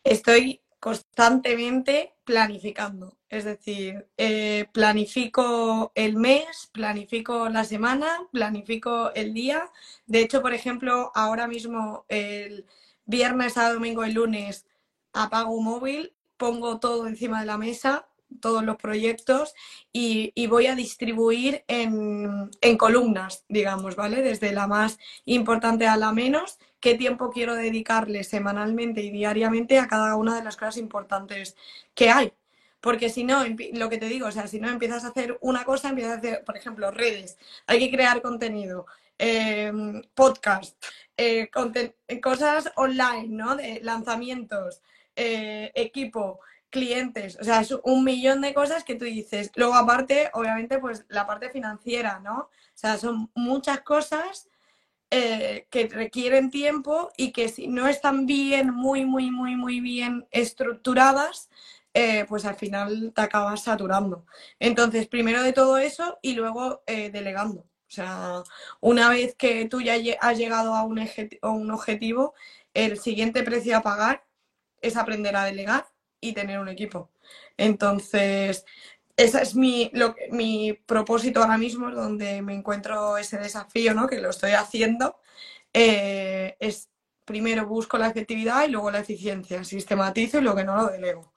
[0.03, 3.17] estoy constantemente planificando.
[3.29, 9.71] Es decir, eh, planifico el mes, planifico la semana, planifico el día.
[10.05, 12.65] De hecho, por ejemplo, ahora mismo el
[13.05, 14.65] viernes a domingo y lunes
[15.13, 18.07] apago móvil, pongo todo encima de la mesa,
[18.39, 19.53] todos los proyectos
[19.93, 24.23] y, voy a distribuir en, en, columnas, digamos, ¿vale?
[24.23, 29.87] Desde la más importante a la menos qué tiempo quiero dedicarle semanalmente y diariamente a
[29.87, 31.55] cada una de las cosas importantes
[31.93, 32.33] que hay.
[32.79, 35.63] Porque si no, lo que te digo, o sea, si no empiezas a hacer una
[35.63, 38.87] cosa, empiezas a hacer, por ejemplo, redes, hay que crear contenido,
[39.19, 40.75] em, podcast,
[41.17, 41.51] eh,
[42.19, 43.55] cosas online, ¿no?
[43.55, 44.81] De lanzamientos,
[45.23, 46.39] eh, equipo,
[46.71, 49.51] clientes, o sea, es un millón de cosas que tú dices.
[49.55, 52.39] Luego, aparte, obviamente, pues la parte financiera, ¿no?
[52.39, 54.49] O sea, son muchas cosas
[55.11, 60.27] eh, que requieren tiempo y que si no están bien, muy, muy, muy, muy bien
[60.31, 61.51] estructuradas,
[61.93, 64.25] eh, pues al final te acabas saturando.
[64.59, 67.61] Entonces, primero de todo eso y luego delegando.
[67.61, 68.41] O sea,
[68.79, 72.33] una vez que tú ya has llegado a un objetivo,
[72.73, 74.23] el siguiente precio a pagar
[74.81, 75.87] es aprender a delegar
[76.19, 77.11] y tener un equipo.
[77.57, 78.65] Entonces,
[79.17, 84.07] ese es mi, lo, mi propósito ahora mismo, donde me encuentro ese desafío, ¿no?
[84.07, 85.19] que lo estoy haciendo,
[85.73, 86.89] eh, es
[87.25, 91.31] primero busco la efectividad y luego la eficiencia, sistematizo y lo que no lo delego.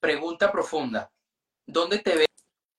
[0.00, 1.10] pregunta profunda.
[1.66, 2.14] ¿Dónde te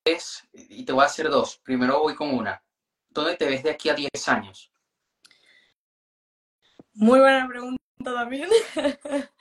[0.05, 0.47] ves?
[0.53, 1.57] Y te voy a hacer dos.
[1.57, 2.63] Primero voy con una.
[3.09, 4.71] ¿Dónde te ves de aquí a 10 años?
[6.93, 8.49] Muy buena pregunta también.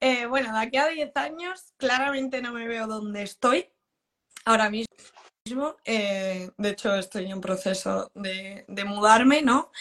[0.00, 3.68] Eh, bueno, de aquí a 10 años, claramente no me veo donde estoy
[4.44, 4.86] ahora mismo.
[5.84, 9.72] Eh, de hecho, estoy en proceso de, mudarme, ¿no?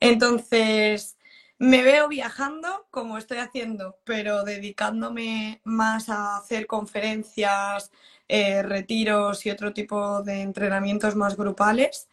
[0.00, 1.18] Entonces,
[1.58, 7.92] me veo viajando como estoy haciendo, pero dedicándome más a hacer conferencias,
[8.26, 12.08] eh, retiros y otro tipo de entrenamientos más grupales.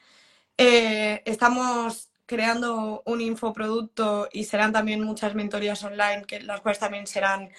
[0.58, 7.52] estamos creando un infoproducto y serán también muchas mentorías online, que las cuales también serán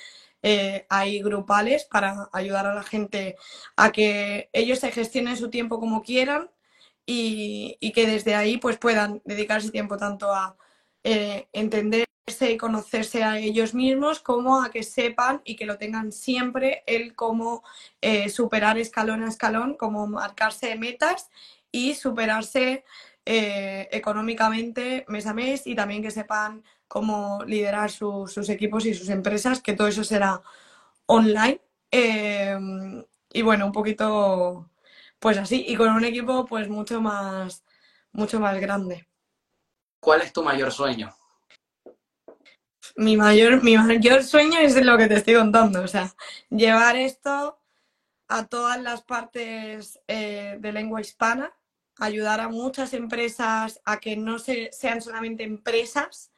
[0.42, 3.36] eh, ahí grupales para ayudar a la gente
[3.76, 6.50] a que ellos se gestionen su tiempo como quieran
[7.06, 10.56] y, que desde ahí pues puedan dedicarse tiempo tanto a
[11.04, 12.06] eh, entenderse
[12.52, 17.14] y conocerse a ellos mismos como a que sepan y que lo tengan siempre el
[17.14, 17.62] cómo
[18.00, 21.30] eh, superar escalón a escalón, como marcarse metas
[21.70, 22.84] y superarse
[23.28, 29.08] eh, económicamente mes a mes y también que sepan cómo liderar sus equipos y sus
[29.08, 30.40] empresas, que todo eso será
[31.06, 31.60] online.
[31.90, 32.56] Eh,
[33.32, 34.70] y bueno, un poquito
[35.18, 37.64] pues así, y con un equipo pues mucho más,
[38.12, 39.08] mucho más grande.
[39.98, 41.12] ¿Cuál es tu mayor sueño?
[42.94, 46.14] Mi mayor, mi mayor sueño es lo que te estoy contando, o sea,
[46.48, 47.58] llevar esto
[48.28, 51.52] a todas las partes eh, de lengua hispana
[51.98, 56.30] ayudar a muchas empresas a que no se, sean solamente empresas,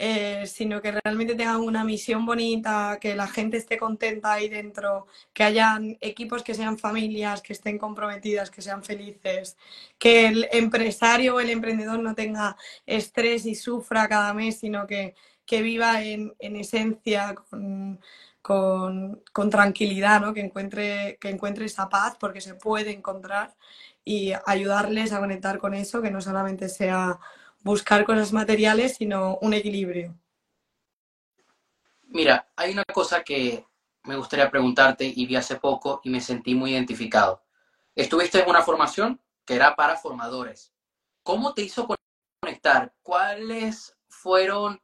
[0.00, 5.08] eh, sino que realmente tengan una misión bonita, que la gente esté contenta ahí dentro,
[5.32, 9.56] que hayan equipos que sean familias, que estén comprometidas, que sean felices,
[9.98, 15.14] que el empresario o el emprendedor no tenga estrés y sufra cada mes, sino que,
[15.44, 18.00] que viva en, en esencia con,
[18.40, 20.32] con, con, tranquilidad, ¿no?
[20.32, 23.56] que, encuentre, que encuentre esa paz, porque se puede encontrar
[24.08, 27.20] y ayudarles a conectar con eso, que no solamente sea
[27.60, 30.18] buscar cosas materiales, sino un equilibrio.
[32.04, 33.66] Mira, hay una cosa que
[34.04, 37.44] me gustaría preguntarte y vi hace poco y me sentí muy identificado.
[37.94, 40.72] Estuviste en una formación que era para formadores.
[41.22, 41.86] ¿Cómo te hizo
[42.40, 42.94] conectar?
[43.02, 44.80] ¿Cuáles fueron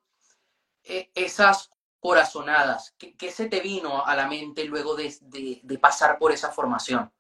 [0.83, 2.95] eh, esas corazonadas?
[2.99, 5.17] ¿Qué, se te vino a la mente luego de,
[5.63, 7.11] de pasar por esa formación?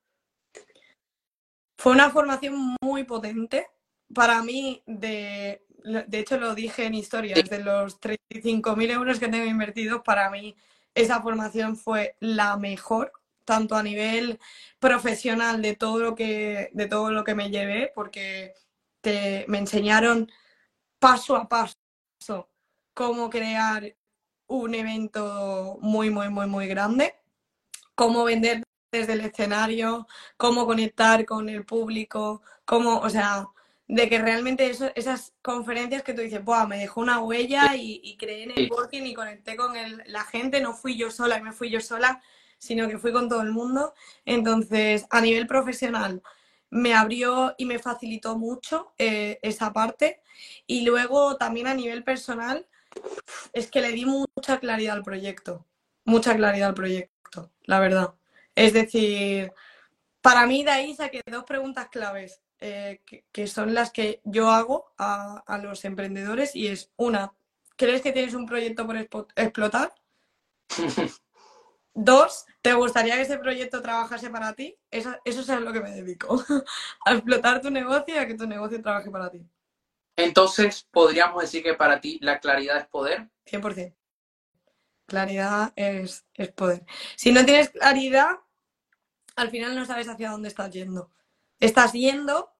[1.84, 3.68] Fue una formación muy potente.
[4.14, 9.44] Para mí, de, de hecho lo dije en historias, de los 35.000 euros que tengo
[9.44, 10.56] invertidos, para mí
[10.94, 13.12] esa formación fue la mejor,
[13.44, 14.40] tanto a nivel
[14.78, 18.54] profesional de todo lo que, de todo lo que me llevé, porque
[19.02, 20.32] te, me enseñaron
[20.98, 22.48] paso a paso
[22.94, 23.94] cómo crear
[24.46, 27.14] un evento muy, muy, muy, muy grande,
[27.94, 28.63] cómo vender
[28.98, 33.46] desde el escenario, cómo conectar con el público, cómo, o sea,
[33.86, 38.44] de que realmente esas conferencias que tú dices, Buah, me dejó una huella y, creé
[38.44, 39.74] en el working y conecté con
[40.06, 42.22] la gente, no fui yo sola y me fui yo sola,
[42.58, 43.94] sino que fui con todo el mundo.
[44.24, 46.22] Entonces, a nivel profesional,
[46.70, 50.22] me abrió y me facilitó mucho eh, esa parte.
[50.66, 52.66] Y luego también a nivel personal,
[53.52, 55.66] es que le di mucha claridad al proyecto,
[56.04, 58.14] mucha claridad al proyecto, la verdad.
[58.54, 59.52] Es decir,
[60.20, 64.94] para mí de ahí saqué dos preguntas claves eh, que, son las que yo hago
[64.96, 67.34] a, los emprendedores y es una,
[67.76, 69.94] ¿crees que tienes un proyecto por explotar?
[71.96, 74.76] Dos, ¿te gustaría que ese proyecto trabajase para ti?
[74.90, 76.42] Eso, eso es a lo que me dedico,
[77.04, 79.46] a explotar tu negocio y a que tu negocio trabaje para ti.
[80.16, 83.28] Entonces, ¿podríamos decir que para ti la claridad es poder?
[83.46, 83.94] 100%.
[85.06, 86.84] Claridad es, es poder.
[87.14, 88.38] Si no tienes claridad,
[89.36, 91.10] al final no sabes hacia dónde estás yendo.
[91.60, 92.52] Estás yendo,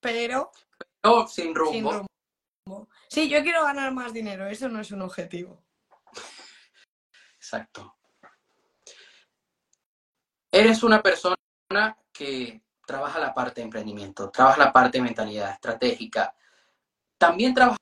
[0.00, 0.50] pero...
[1.28, 2.06] sin rumbo.
[3.08, 5.62] Sí, yo quiero ganar más dinero, eso no es un objetivo.
[7.36, 7.96] Exacto.
[10.50, 11.36] Eres una persona
[12.12, 16.34] que trabaja la parte de emprendimiento, trabaja la parte de mentalidad estratégica,
[17.18, 17.78] también trabaja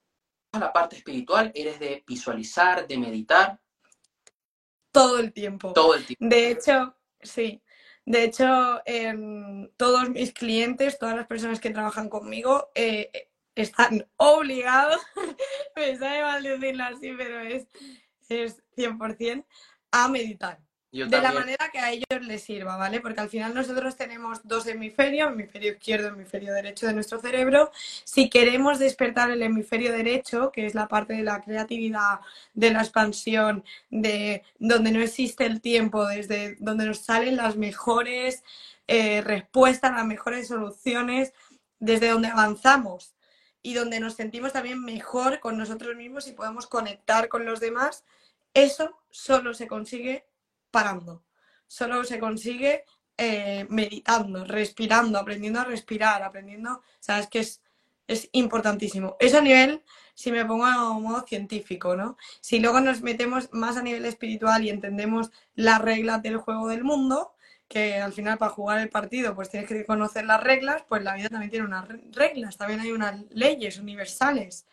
[0.52, 3.60] la parte espiritual, eres de visualizar, de meditar.
[4.94, 5.72] Todo el tiempo.
[5.72, 6.24] Todo el tiempo.
[6.24, 7.61] De hecho, sí.
[8.07, 15.00] De hecho, em, todos mis clientes, todas las personas que trabajan conmigo, eh, están obligados,
[15.76, 17.66] me sabe mal decirlo así, pero es,
[18.28, 19.44] es 100%,
[19.90, 20.61] a meditar.
[20.94, 23.00] De la manera que a ellos les sirva, ¿vale?
[23.00, 27.72] Porque al final nosotros tenemos dos hemisferios, hemisferio izquierdo, hemisferio derecho de nuestro cerebro.
[28.04, 32.20] Si queremos despertar el hemisferio derecho, que es la parte de la creatividad,
[32.52, 38.44] de la expansión, de donde no existe el tiempo, desde donde nos salen las mejores
[38.87, 41.33] eh, respuestas, las mejores soluciones,
[41.80, 43.14] desde donde avanzamos
[43.62, 48.04] y donde nos sentimos también mejor con nosotros mismos y podemos conectar con los demás,
[48.52, 50.24] eso solo se consigue
[50.74, 51.22] parando.
[51.68, 52.84] Solo se consigue
[53.16, 57.62] eh, meditando, respirando, aprendiendo a respirar, aprendiendo, sabes que es,
[58.08, 59.16] es importantísimo.
[59.20, 59.84] Eso a nivel,
[60.14, 62.16] si me pongo a modo científico, ¿no?
[62.40, 66.82] Si luego nos metemos más a nivel espiritual y entendemos las reglas del juego del
[66.82, 67.34] mundo,
[67.68, 71.14] que al final para jugar el partido pues tienes que conocer las reglas, pues la
[71.14, 74.66] vida también tiene unas reglas, también hay unas leyes universales.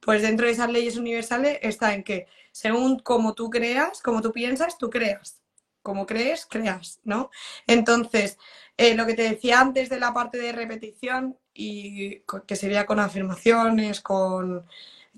[0.00, 4.32] Pues dentro de esas leyes universales está en que según como tú creas, como tú
[4.32, 5.41] piensas, tú creas
[5.82, 7.30] como crees, creas, ¿no?
[7.66, 8.38] Entonces,
[8.76, 13.00] eh, lo que te decía antes de la parte de repetición y que sería con
[13.00, 14.66] afirmaciones, con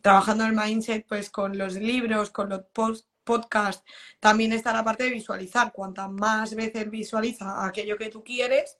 [0.02, 2.62] trabajando el mindset, pues con los libros, con los
[3.24, 3.84] podcasts,
[4.20, 5.72] también está la parte de visualizar.
[5.72, 8.78] Cuantas más veces visualiza aquello que tú quieres,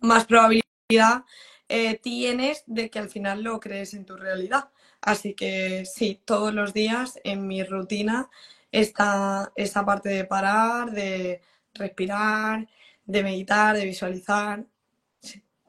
[0.00, 1.24] más probabilidad
[1.68, 4.70] eh, tienes de que al final lo crees en tu realidad.
[5.00, 8.30] Así que sí, todos los días en mi rutina
[8.72, 11.40] esta, esta parte de parar, de
[11.74, 12.66] respirar,
[13.04, 14.64] de meditar, de visualizar.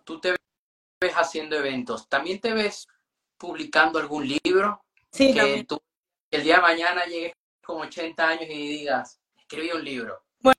[0.04, 0.36] Tú te
[1.02, 2.88] ves haciendo eventos, ¿también te ves
[3.38, 4.84] publicando algún libro?
[5.12, 5.80] Sí, que tú
[6.32, 10.24] el día de mañana llegues con 80 años y digas, escribí un libro.
[10.40, 10.58] Bueno,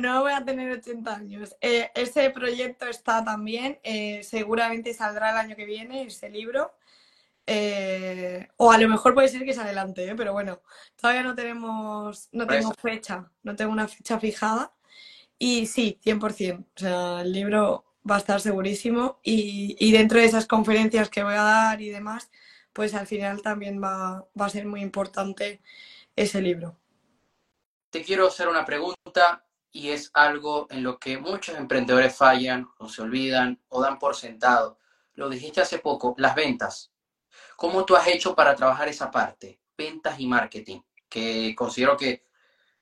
[0.00, 1.56] no voy a tener 80 años.
[1.62, 6.74] Eh, ese proyecto está también, eh, seguramente saldrá el año que viene ese libro.
[7.46, 10.14] Eh, o a lo mejor puede ser que se adelante, ¿eh?
[10.16, 10.62] pero bueno,
[11.00, 14.72] todavía no tenemos, no tengo fecha, no tengo una fecha fijada.
[15.38, 16.58] Y sí, 100%.
[16.60, 21.22] O sea, el libro va a estar segurísimo y, y, dentro de esas conferencias que
[21.22, 22.30] voy a dar y demás,
[22.72, 25.60] pues al final también va, va a ser muy importante
[26.14, 26.78] ese libro.
[27.90, 32.88] Te quiero hacer una pregunta y es algo en lo que muchos emprendedores fallan o
[32.88, 34.78] se olvidan o dan por sentado.
[35.14, 36.92] Lo dijiste hace poco, las ventas.
[37.56, 40.80] ¿Cómo tú has hecho para trabajar esa parte, ventas y marketing?
[41.08, 42.24] Que considero que,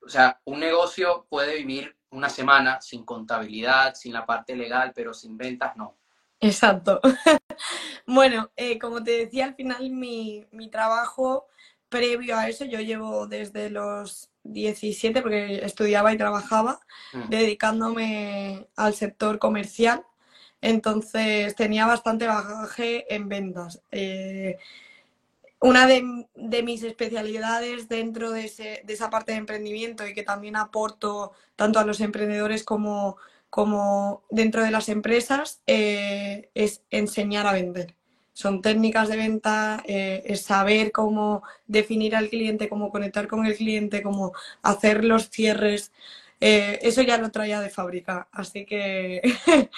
[0.05, 5.13] o sea, un negocio puede vivir una semana sin contabilidad, sin la parte legal, pero
[5.13, 5.97] sin ventas no.
[6.41, 7.01] Exacto.
[8.07, 11.47] bueno, eh, como te decía, al final mi, mi trabajo
[11.89, 16.81] previo a eso, yo llevo desde los 17, porque estudiaba y trabajaba,
[17.13, 17.29] mm.
[17.29, 20.05] dedicándome al sector comercial
[20.65, 23.83] entonces tenía bastante bagaje en ventas.
[23.93, 24.57] Eh,
[25.61, 28.51] una de, mis especialidades dentro de,
[28.89, 33.19] esa parte de emprendimiento y que también aporto tanto a los emprendedores como,
[34.31, 37.95] dentro de las empresas eh, es enseñar a vender.
[38.33, 43.55] Son técnicas de venta, eh, es saber cómo definir al cliente, cómo conectar con el
[43.55, 45.93] cliente, cómo hacer los cierres.
[46.41, 49.23] eso ya lo traía de fábrica, así que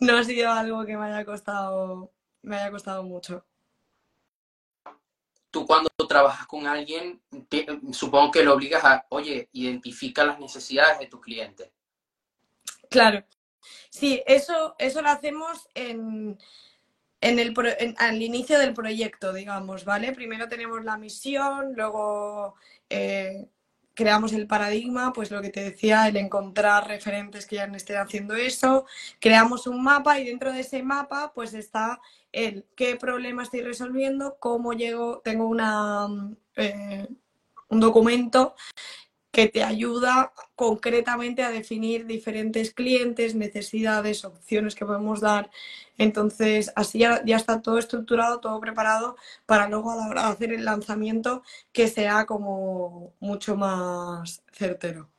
[0.00, 3.44] no ha sido algo que me haya costado, me haya costado mucho.
[5.50, 7.22] Tú cuando trabajas con alguien,
[7.92, 11.72] supongo que lo obligas a, oye, identifica las necesidades de tu cliente.
[12.90, 13.24] Claro.
[13.88, 16.38] Sí, eso, eso lo hacemos en,
[17.20, 17.54] en el,
[17.98, 20.12] al inicio del proyecto, digamos, ¿vale?
[20.12, 22.56] Primero tenemos la misión, luego
[22.90, 23.48] eh,
[23.94, 28.34] creamos el paradigma, pues lo que te decía, el encontrar referentes que ya estén haciendo
[28.34, 28.86] eso,
[29.20, 32.00] creamos un mapa y dentro de ese mapa pues está
[32.32, 36.08] el qué problema estoy resolviendo, cómo llego, tengo una,
[36.56, 37.08] eh,
[37.68, 38.54] un documento
[39.34, 45.50] que te ayuda concretamente a definir diferentes clientes, necesidades, opciones que podemos dar.
[45.98, 51.42] Entonces, así ya, está todo estructurado, todo preparado para luego hacer el lanzamiento
[51.72, 55.10] que sea como mucho más certero.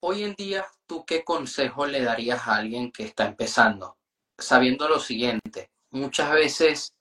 [0.00, 3.98] Hoy en día, ¿tú qué consejo le darías a alguien que está empezando?
[4.38, 6.94] Sabiendo lo siguiente, muchas veces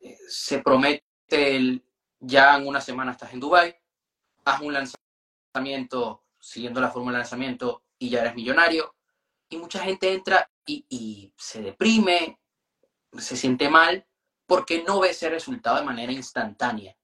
[0.00, 1.82] eh, se promete el
[2.22, 3.76] ya en una semana estás en Dubai,
[4.44, 8.94] haz un lanzamiento siguiendo la fórmula de lanzamiento y ya eres millonario.
[9.48, 12.38] Y mucha gente entra y, se deprime,
[13.18, 14.06] se siente mal
[14.46, 16.96] porque no ve ese resultado de manera instantánea.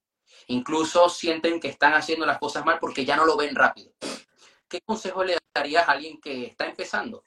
[0.46, 3.92] Incluso sienten que están haciendo las cosas mal porque ya no lo ven rápido.
[4.68, 7.24] ¿Qué consejo le darías a alguien que está empezando?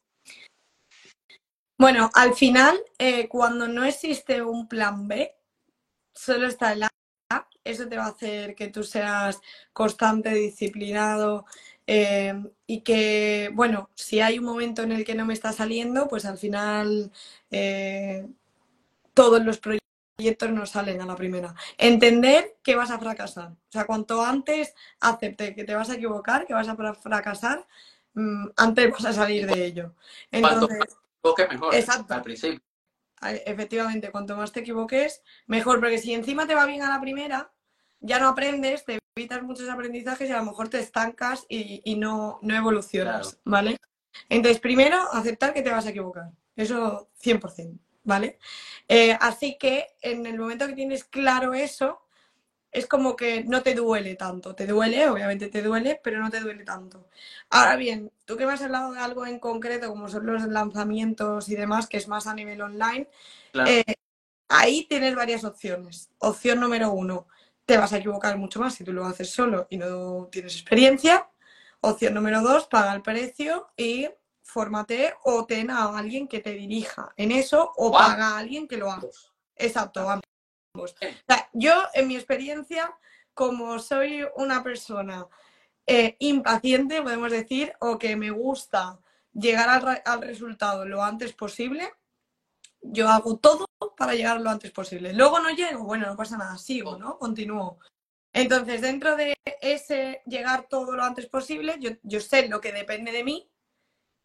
[1.77, 5.35] Bueno, al final, eh, cuando no existe un plan B,
[6.13, 6.83] solo está el
[7.64, 9.41] eso te va a hacer que tú seas
[9.74, 11.45] constante, disciplinado
[11.88, 12.34] eh,
[12.68, 16.26] y que, bueno, si hay un momento en el que no me está saliendo, pues
[16.26, 17.12] al final
[17.49, 18.28] eh,
[19.14, 21.53] todos los proyectos no salen a la primera.
[21.78, 23.51] Entender que vas a fracasar.
[23.51, 27.68] O sea, cuanto antes acepte que te vas a equivocar, que vas a fracasar,
[28.14, 29.95] mm, antes vas a salir de ello.
[30.32, 30.97] Entonces,
[31.49, 32.14] mejor exacto.
[32.14, 32.70] al principio.
[33.45, 37.51] Efectivamente, cuanto más te equivoques, mejor, porque si encima te va bien a la primera,
[37.99, 42.39] ya no aprendes, te evitas muchos aprendizajes y a lo mejor te estancas y, no,
[42.41, 43.78] no evolucionas, ¿vale?
[44.28, 46.32] Entonces, primero, aceptar que te vas a equivocar.
[46.55, 48.39] Eso 100%, ¿vale?
[48.88, 52.01] Eh, así que en el momento que tienes claro eso,
[52.72, 54.55] es como que no te duele tanto.
[54.55, 57.07] Te duele, obviamente te duele, pero no te duele tanto.
[57.49, 61.49] Ahora bien, tú que me has hablado de algo en concreto, como son los lanzamientos
[61.49, 63.09] y demás, que es más a nivel online,
[63.67, 63.84] eh,
[64.47, 66.09] ahí tienes varias opciones.
[66.19, 67.28] Opción número uno,
[67.65, 71.30] te vas a equivocar mucho más si tú lo haces solo y no tienes experiencia.
[71.82, 74.07] Opción número dos, paga el precio y
[74.43, 78.78] fórmate o ten a alguien que te dirija en eso o paga a alguien que
[78.78, 79.07] lo haga.
[79.55, 80.30] Exacto, vamos.
[81.53, 82.95] Yo, en mi experiencia,
[83.34, 85.28] como soy una persona
[85.88, 88.99] eh, impaciente, podemos decir, o que me gusta
[89.34, 91.91] llegar al, al, resultado lo antes posible,
[92.82, 93.65] yo hago todo
[93.97, 95.13] para llegar lo antes posible.
[95.13, 97.17] Luego no llego, bueno, no pasa nada, sigo, ¿no?
[97.17, 97.80] Continúo.
[98.34, 103.11] Entonces, dentro de ese llegar todo lo antes posible, yo, yo sé lo que depende
[103.11, 103.51] de mí,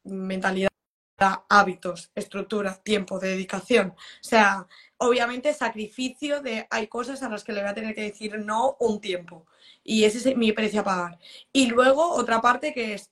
[0.05, 0.71] mentalidad,
[1.19, 3.89] hábitos, estructura, tiempo, dedicación.
[3.89, 4.67] O sea,
[4.99, 8.77] obviamente sacrificio de hay cosas a las que le voy a tener que decir no
[8.81, 9.47] un tiempo.
[9.83, 11.19] Y ese es mi precio a pagar.
[11.53, 13.11] Y luego otra parte que es,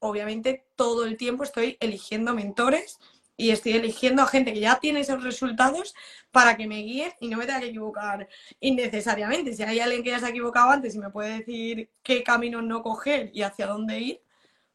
[0.00, 2.98] obviamente, todo el tiempo estoy eligiendo mentores
[3.36, 5.94] y estoy eligiendo a gente que ya tiene esos resultados
[6.30, 8.28] para que me guíe y no me tenga que equivocar
[8.60, 9.54] innecesariamente.
[9.54, 12.62] Si hay alguien que ya se ha equivocado antes y me puede decir qué camino
[12.62, 14.20] no coger y hacia dónde ir,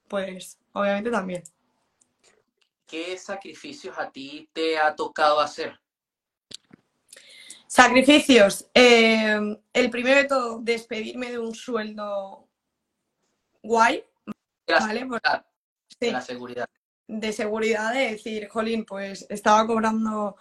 [0.07, 1.43] pues obviamente también.
[2.91, 5.79] ¿Qué sacrificios a ti te ha tocado hacer?
[7.65, 8.67] Sacrificios.
[8.73, 12.49] Eh, el primero de todo, despedirme de un sueldo
[13.63, 14.03] guay.
[14.67, 15.07] ¿vale?
[16.01, 16.67] de la seguridad
[17.07, 20.37] de seguridad de decir, jolín, pues estaba cobrando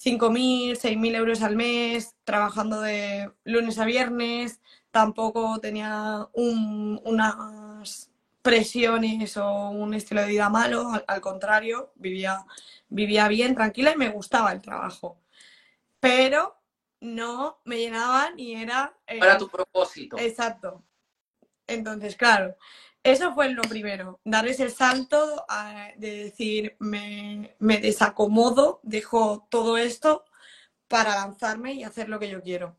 [0.00, 8.10] 5.000, 6.000 euros al mes, trabajando de lunes a viernes, tampoco tenía unas
[8.48, 12.46] presiones o un estilo de vida malo, al, contrario, vivía,
[12.88, 15.20] vivía bien, tranquila y me gustaba el trabajo.
[16.00, 16.58] Pero
[17.00, 18.96] no me llenaba ni era...
[19.20, 20.16] Para eh, tu propósito.
[20.18, 20.82] Exacto.
[21.66, 22.56] Entonces, claro,
[23.02, 25.44] eso fue lo primero, dar ese salto
[25.96, 30.24] de decir, me, desacomodo, dejo todo esto
[30.88, 32.76] para lanzarme y hacer lo que yo quiero.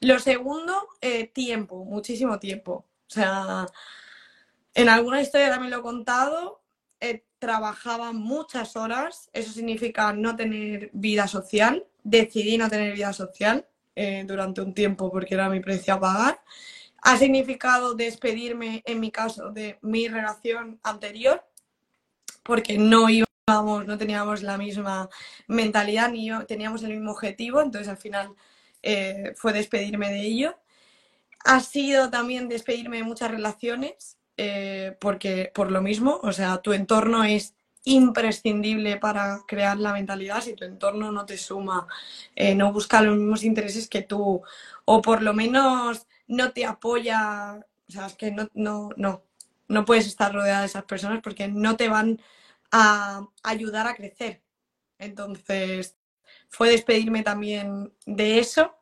[0.00, 2.84] Lo segundo, eh, tiempo, muchísimo tiempo.
[3.08, 3.66] O sea,
[4.76, 6.62] en alguna historia también lo he contado,
[7.00, 13.66] eh, trabajaba muchas horas, eso significa no tener vida social, decidí no tener vida social
[13.94, 16.40] eh, durante un tiempo porque era mi precio a pagar
[17.06, 21.44] ha significado despedirme, en mi caso, de mi relación anterior,
[22.42, 25.08] porque no íbamos, no teníamos la misma
[25.46, 28.34] mentalidad ni yo, teníamos el mismo objetivo, entonces al final
[28.82, 30.58] eh, fue despedirme de ello.
[31.44, 36.72] Ha sido también despedirme de muchas relaciones, eh, porque por lo mismo, o sea, tu
[36.72, 40.42] entorno es imprescindible para crear la mentalidad.
[40.42, 41.86] Si tu entorno no te suma,
[42.34, 44.42] eh, no busca los mismos intereses que tú,
[44.84, 49.22] o por lo menos no te apoya, o sea, es que no, no, no,
[49.68, 52.20] no puedes estar rodeada de esas personas porque no te van
[52.72, 54.42] a ayudar a crecer.
[54.98, 55.96] Entonces,
[56.48, 58.76] fue despedirme también de eso.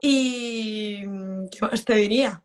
[0.00, 1.02] Y,
[1.50, 2.42] ¿qué más te diría?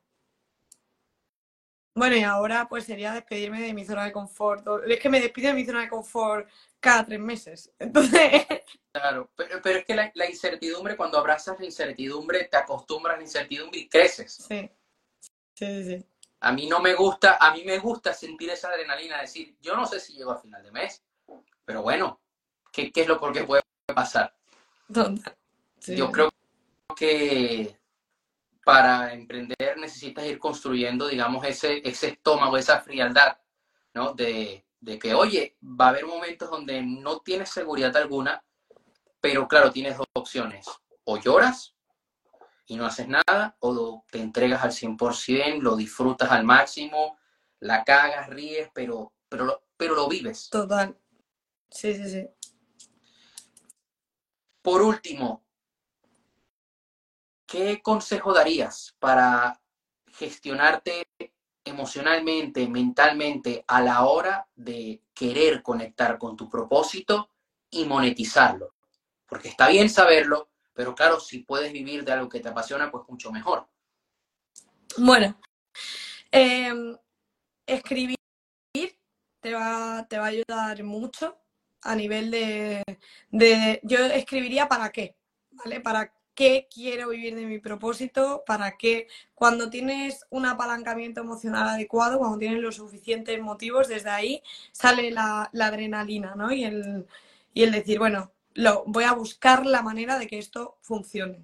[1.95, 4.65] Bueno, y ahora pues sería despedirme de mi zona de confort.
[4.87, 7.71] Es que me despido de mi zona de confort cada tres meses.
[7.79, 8.45] Entonces...
[8.91, 13.17] Claro, pero, pero es que la, la, incertidumbre, cuando abrazas la incertidumbre, te acostumbras a
[13.17, 14.33] la incertidumbre y creces.
[14.47, 14.69] Sí.
[15.53, 16.05] Sí, sí.
[16.41, 19.85] A mí no me gusta, a mí me gusta sentir esa adrenalina, decir, yo no
[19.85, 21.03] sé si llego a final de mes,
[21.65, 22.21] pero bueno,
[22.71, 23.61] ¿qué, qué es lo que puede
[23.93, 24.33] pasar?
[25.85, 26.31] Yo creo
[26.95, 27.78] que
[28.69, 33.39] para emprender necesitas ir construyendo, digamos, ese, ese estómago, esa frialdad,
[33.95, 34.13] ¿no?
[34.13, 38.43] De, de que, oye, va a haber momentos donde no tienes seguridad alguna,
[39.19, 40.67] pero claro, tienes dos opciones.
[41.03, 41.73] O lloras
[42.67, 47.17] y no haces nada, o te entregas al 100%, lo disfrutas al máximo,
[47.61, 50.47] la cagas, ríes, pero, pero, pero lo vives.
[50.51, 50.95] Total.
[51.71, 52.27] Sí, sí, sí.
[54.61, 55.43] Por último,
[57.49, 59.59] ¿qué consejo darías para
[60.13, 61.07] gestionarte
[61.63, 67.29] emocionalmente, mentalmente, a la hora de querer conectar con tu propósito
[67.71, 68.75] y monetizarlo?
[69.25, 73.03] Porque está bien saberlo, pero claro, si puedes vivir de algo que te apasiona, pues
[73.07, 73.67] mucho mejor.
[74.97, 75.39] Bueno,
[76.31, 76.73] eh,
[77.65, 78.15] escribir
[79.41, 81.37] te va, te va a ayudar mucho
[81.81, 82.83] a nivel de,
[83.29, 85.15] de, yo escribiría para qué,
[85.51, 85.79] ¿vale?
[85.79, 92.17] Para qué quiero vivir de mi propósito, para qué, cuando tienes un apalancamiento emocional adecuado,
[92.17, 96.53] cuando tienes los suficientes motivos, desde ahí sale la, adrenalina, ¿no?
[96.53, 97.05] Y el,
[97.53, 101.43] y el decir, bueno, lo, voy a buscar la manera de que esto funcione.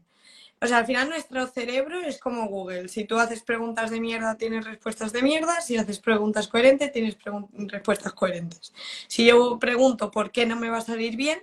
[0.62, 2.88] O sea, al final nuestro cerebro es como Google.
[2.88, 5.60] Si tú haces preguntas de mierda, tienes respuestas de mierda.
[5.60, 7.18] Si haces preguntas coherentes, tienes
[7.68, 8.74] respuestas coherentes.
[9.08, 11.40] Si yo pregunto por qué no me va a salir bien,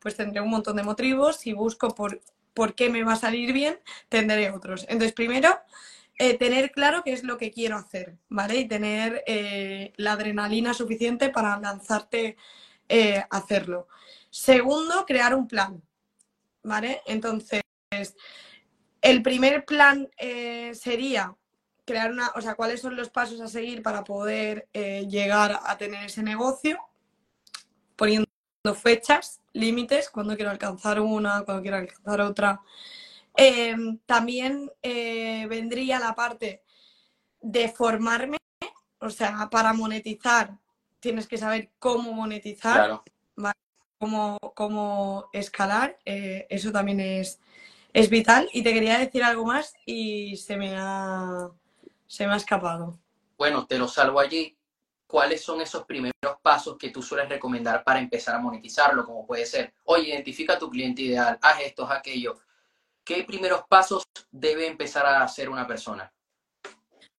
[0.00, 1.36] pues tendré un montón de motivos.
[1.36, 2.20] Si busco por,
[2.56, 3.78] por qué me va a salir bien,
[4.08, 4.86] tendré otros.
[4.88, 5.60] Entonces, primero,
[6.18, 8.56] eh, tener claro qué es lo que quiero hacer, ¿vale?
[8.56, 12.38] Y tener eh, la adrenalina suficiente para lanzarte
[12.88, 13.88] eh, a hacerlo.
[14.30, 15.82] Segundo, crear un plan,
[16.62, 17.02] ¿vale?
[17.04, 17.60] Entonces,
[19.02, 20.08] el primer plan
[20.72, 21.36] sería
[21.84, 26.06] crear una, o sea, cuáles son los pasos a seguir para poder llegar a tener
[26.06, 26.78] ese negocio,
[27.94, 28.25] poniendo
[28.74, 32.60] fechas, límites, cuando quiero alcanzar una, cuando quiero alcanzar otra.
[33.34, 36.62] Em, también eh, vendría la parte
[37.40, 38.38] de formarme,
[38.98, 40.58] o sea, para monetizar
[41.00, 43.02] tienes que saber cómo monetizar,
[43.98, 47.38] cómo, cómo, escalar, eso también es,
[47.92, 48.48] es vital.
[48.52, 51.48] Y te quería decir algo más y se me ha,
[52.06, 52.98] se me ha escapado.
[53.38, 54.55] Bueno, te lo salvo allí.
[55.06, 59.04] ¿Cuáles son esos primeros pasos que tú sueles recomendar para empezar a monetizarlo?
[59.04, 62.40] Como puede ser, oye, identifica a tu cliente ideal, haz esto, haz aquello.
[63.04, 66.12] ¿Qué primeros pasos debe empezar a hacer una persona?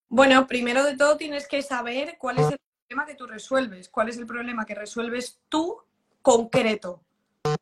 [0.10, 4.10] Bueno, primero de todo tienes que saber cuál es el problema que tú resuelves, cuál
[4.10, 5.82] es el problema que resuelves tú
[6.22, 7.02] concreto.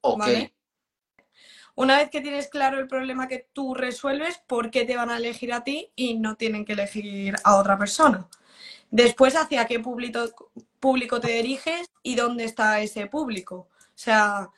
[0.02, 0.24] Ok.
[1.76, 5.18] Una vez que tienes claro el problema que tú resuelves, ¿por qué te van a
[5.18, 8.28] elegir a ti y no tienen que elegir a otra persona?
[8.96, 13.68] Después, ¿hacia qué público, público te diriges y dónde está ese público?
[13.78, 14.50] O sea,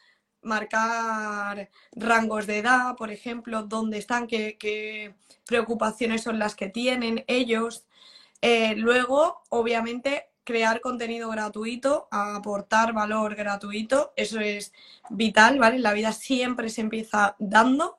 [0.44, 5.16] marcar rangos de edad, por ejemplo, dónde están, qué,
[5.48, 7.88] preocupaciones son las que tienen ellos.
[8.44, 14.72] Eh, luego, obviamente, crear contenido gratuito, aportar valor gratuito, eso es
[15.10, 15.80] vital, ¿vale?
[15.80, 17.98] La vida siempre se empieza dando,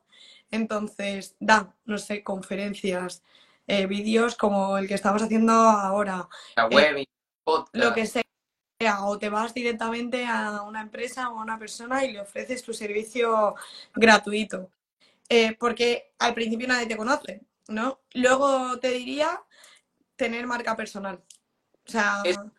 [0.52, 3.24] entonces da, no sé, conferencias,
[3.68, 6.26] eh, vídeos como el que estamos haciendo ahora.
[6.56, 7.06] La eh, web,
[7.72, 8.24] lo que sea,
[9.04, 12.72] o te vas directamente a una empresa o a una persona y le ofreces tu
[12.72, 13.54] servicio
[13.94, 14.70] gratuito.
[15.28, 18.00] Eh, porque al principio nadie te conoce, ¿no?
[18.14, 19.42] Luego te diría
[20.16, 21.22] tener marca personal.
[21.86, 22.22] O sea...
[22.24, 22.50] eso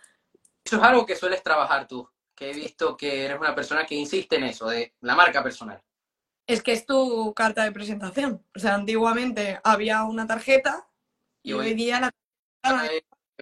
[0.64, 4.36] es algo que sueles trabajar tú, que he visto que eres una persona que insiste
[4.36, 5.82] en eso, de la marca personal.
[6.46, 8.46] Es que es tu carta de presentación.
[8.56, 10.89] O sea, antiguamente había una tarjeta
[11.44, 12.12] y, hoy, día la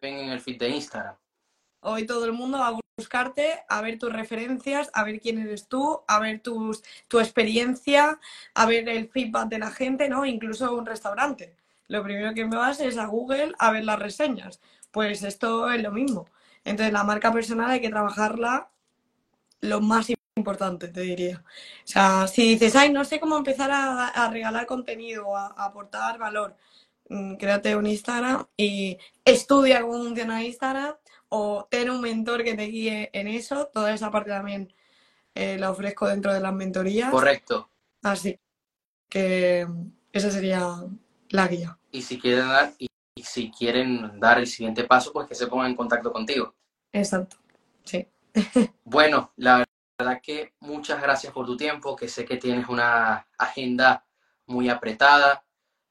[0.01, 1.15] ven en el feed de Instagram.
[1.81, 5.67] Hoy todo el mundo va a buscarte, a ver tus referencias, a ver quién eres
[5.67, 8.19] tú, a ver tus, tu experiencia,
[8.53, 10.25] a ver el feedback de la gente, ¿no?
[10.25, 11.55] Incluso un restaurante.
[11.87, 14.59] Lo primero que me vas es a Google a ver las reseñas.
[14.91, 16.25] Pues esto es lo mismo.
[16.63, 18.69] Entonces la marca personal hay que trabajarla
[19.61, 21.43] lo más importante, te diría.
[21.83, 26.55] O sea, si dices, ay, no sé cómo empezar a, regalar contenido, a, aportar valor,
[27.37, 30.95] créate un Instagram y estudia cómo funciona Instagram
[31.29, 33.67] o ten un mentor que te guíe en eso.
[33.67, 34.73] Toda esa parte también
[35.35, 37.11] eh, la ofrezco dentro de las mentorías.
[37.11, 37.69] Correcto.
[38.03, 38.39] Así
[39.09, 39.67] que
[40.11, 40.83] esa sería
[41.29, 41.77] la guía.
[41.91, 42.87] Y si quieren dar, y
[43.23, 46.55] si quieren dar el siguiente paso, pues que se pongan en contacto contigo.
[46.91, 47.37] Exacto,
[47.83, 48.07] sí.
[48.83, 49.65] bueno, la
[49.97, 54.05] verdad que muchas gracias por tu tiempo, que sé que tienes una agenda
[54.45, 55.43] muy apretada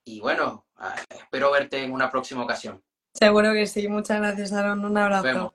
[0.07, 2.83] y bueno, ah, espero verte en una próxima ocasión.
[3.13, 5.55] Seguro que sí, muchas gracias Aaron, un abrazo.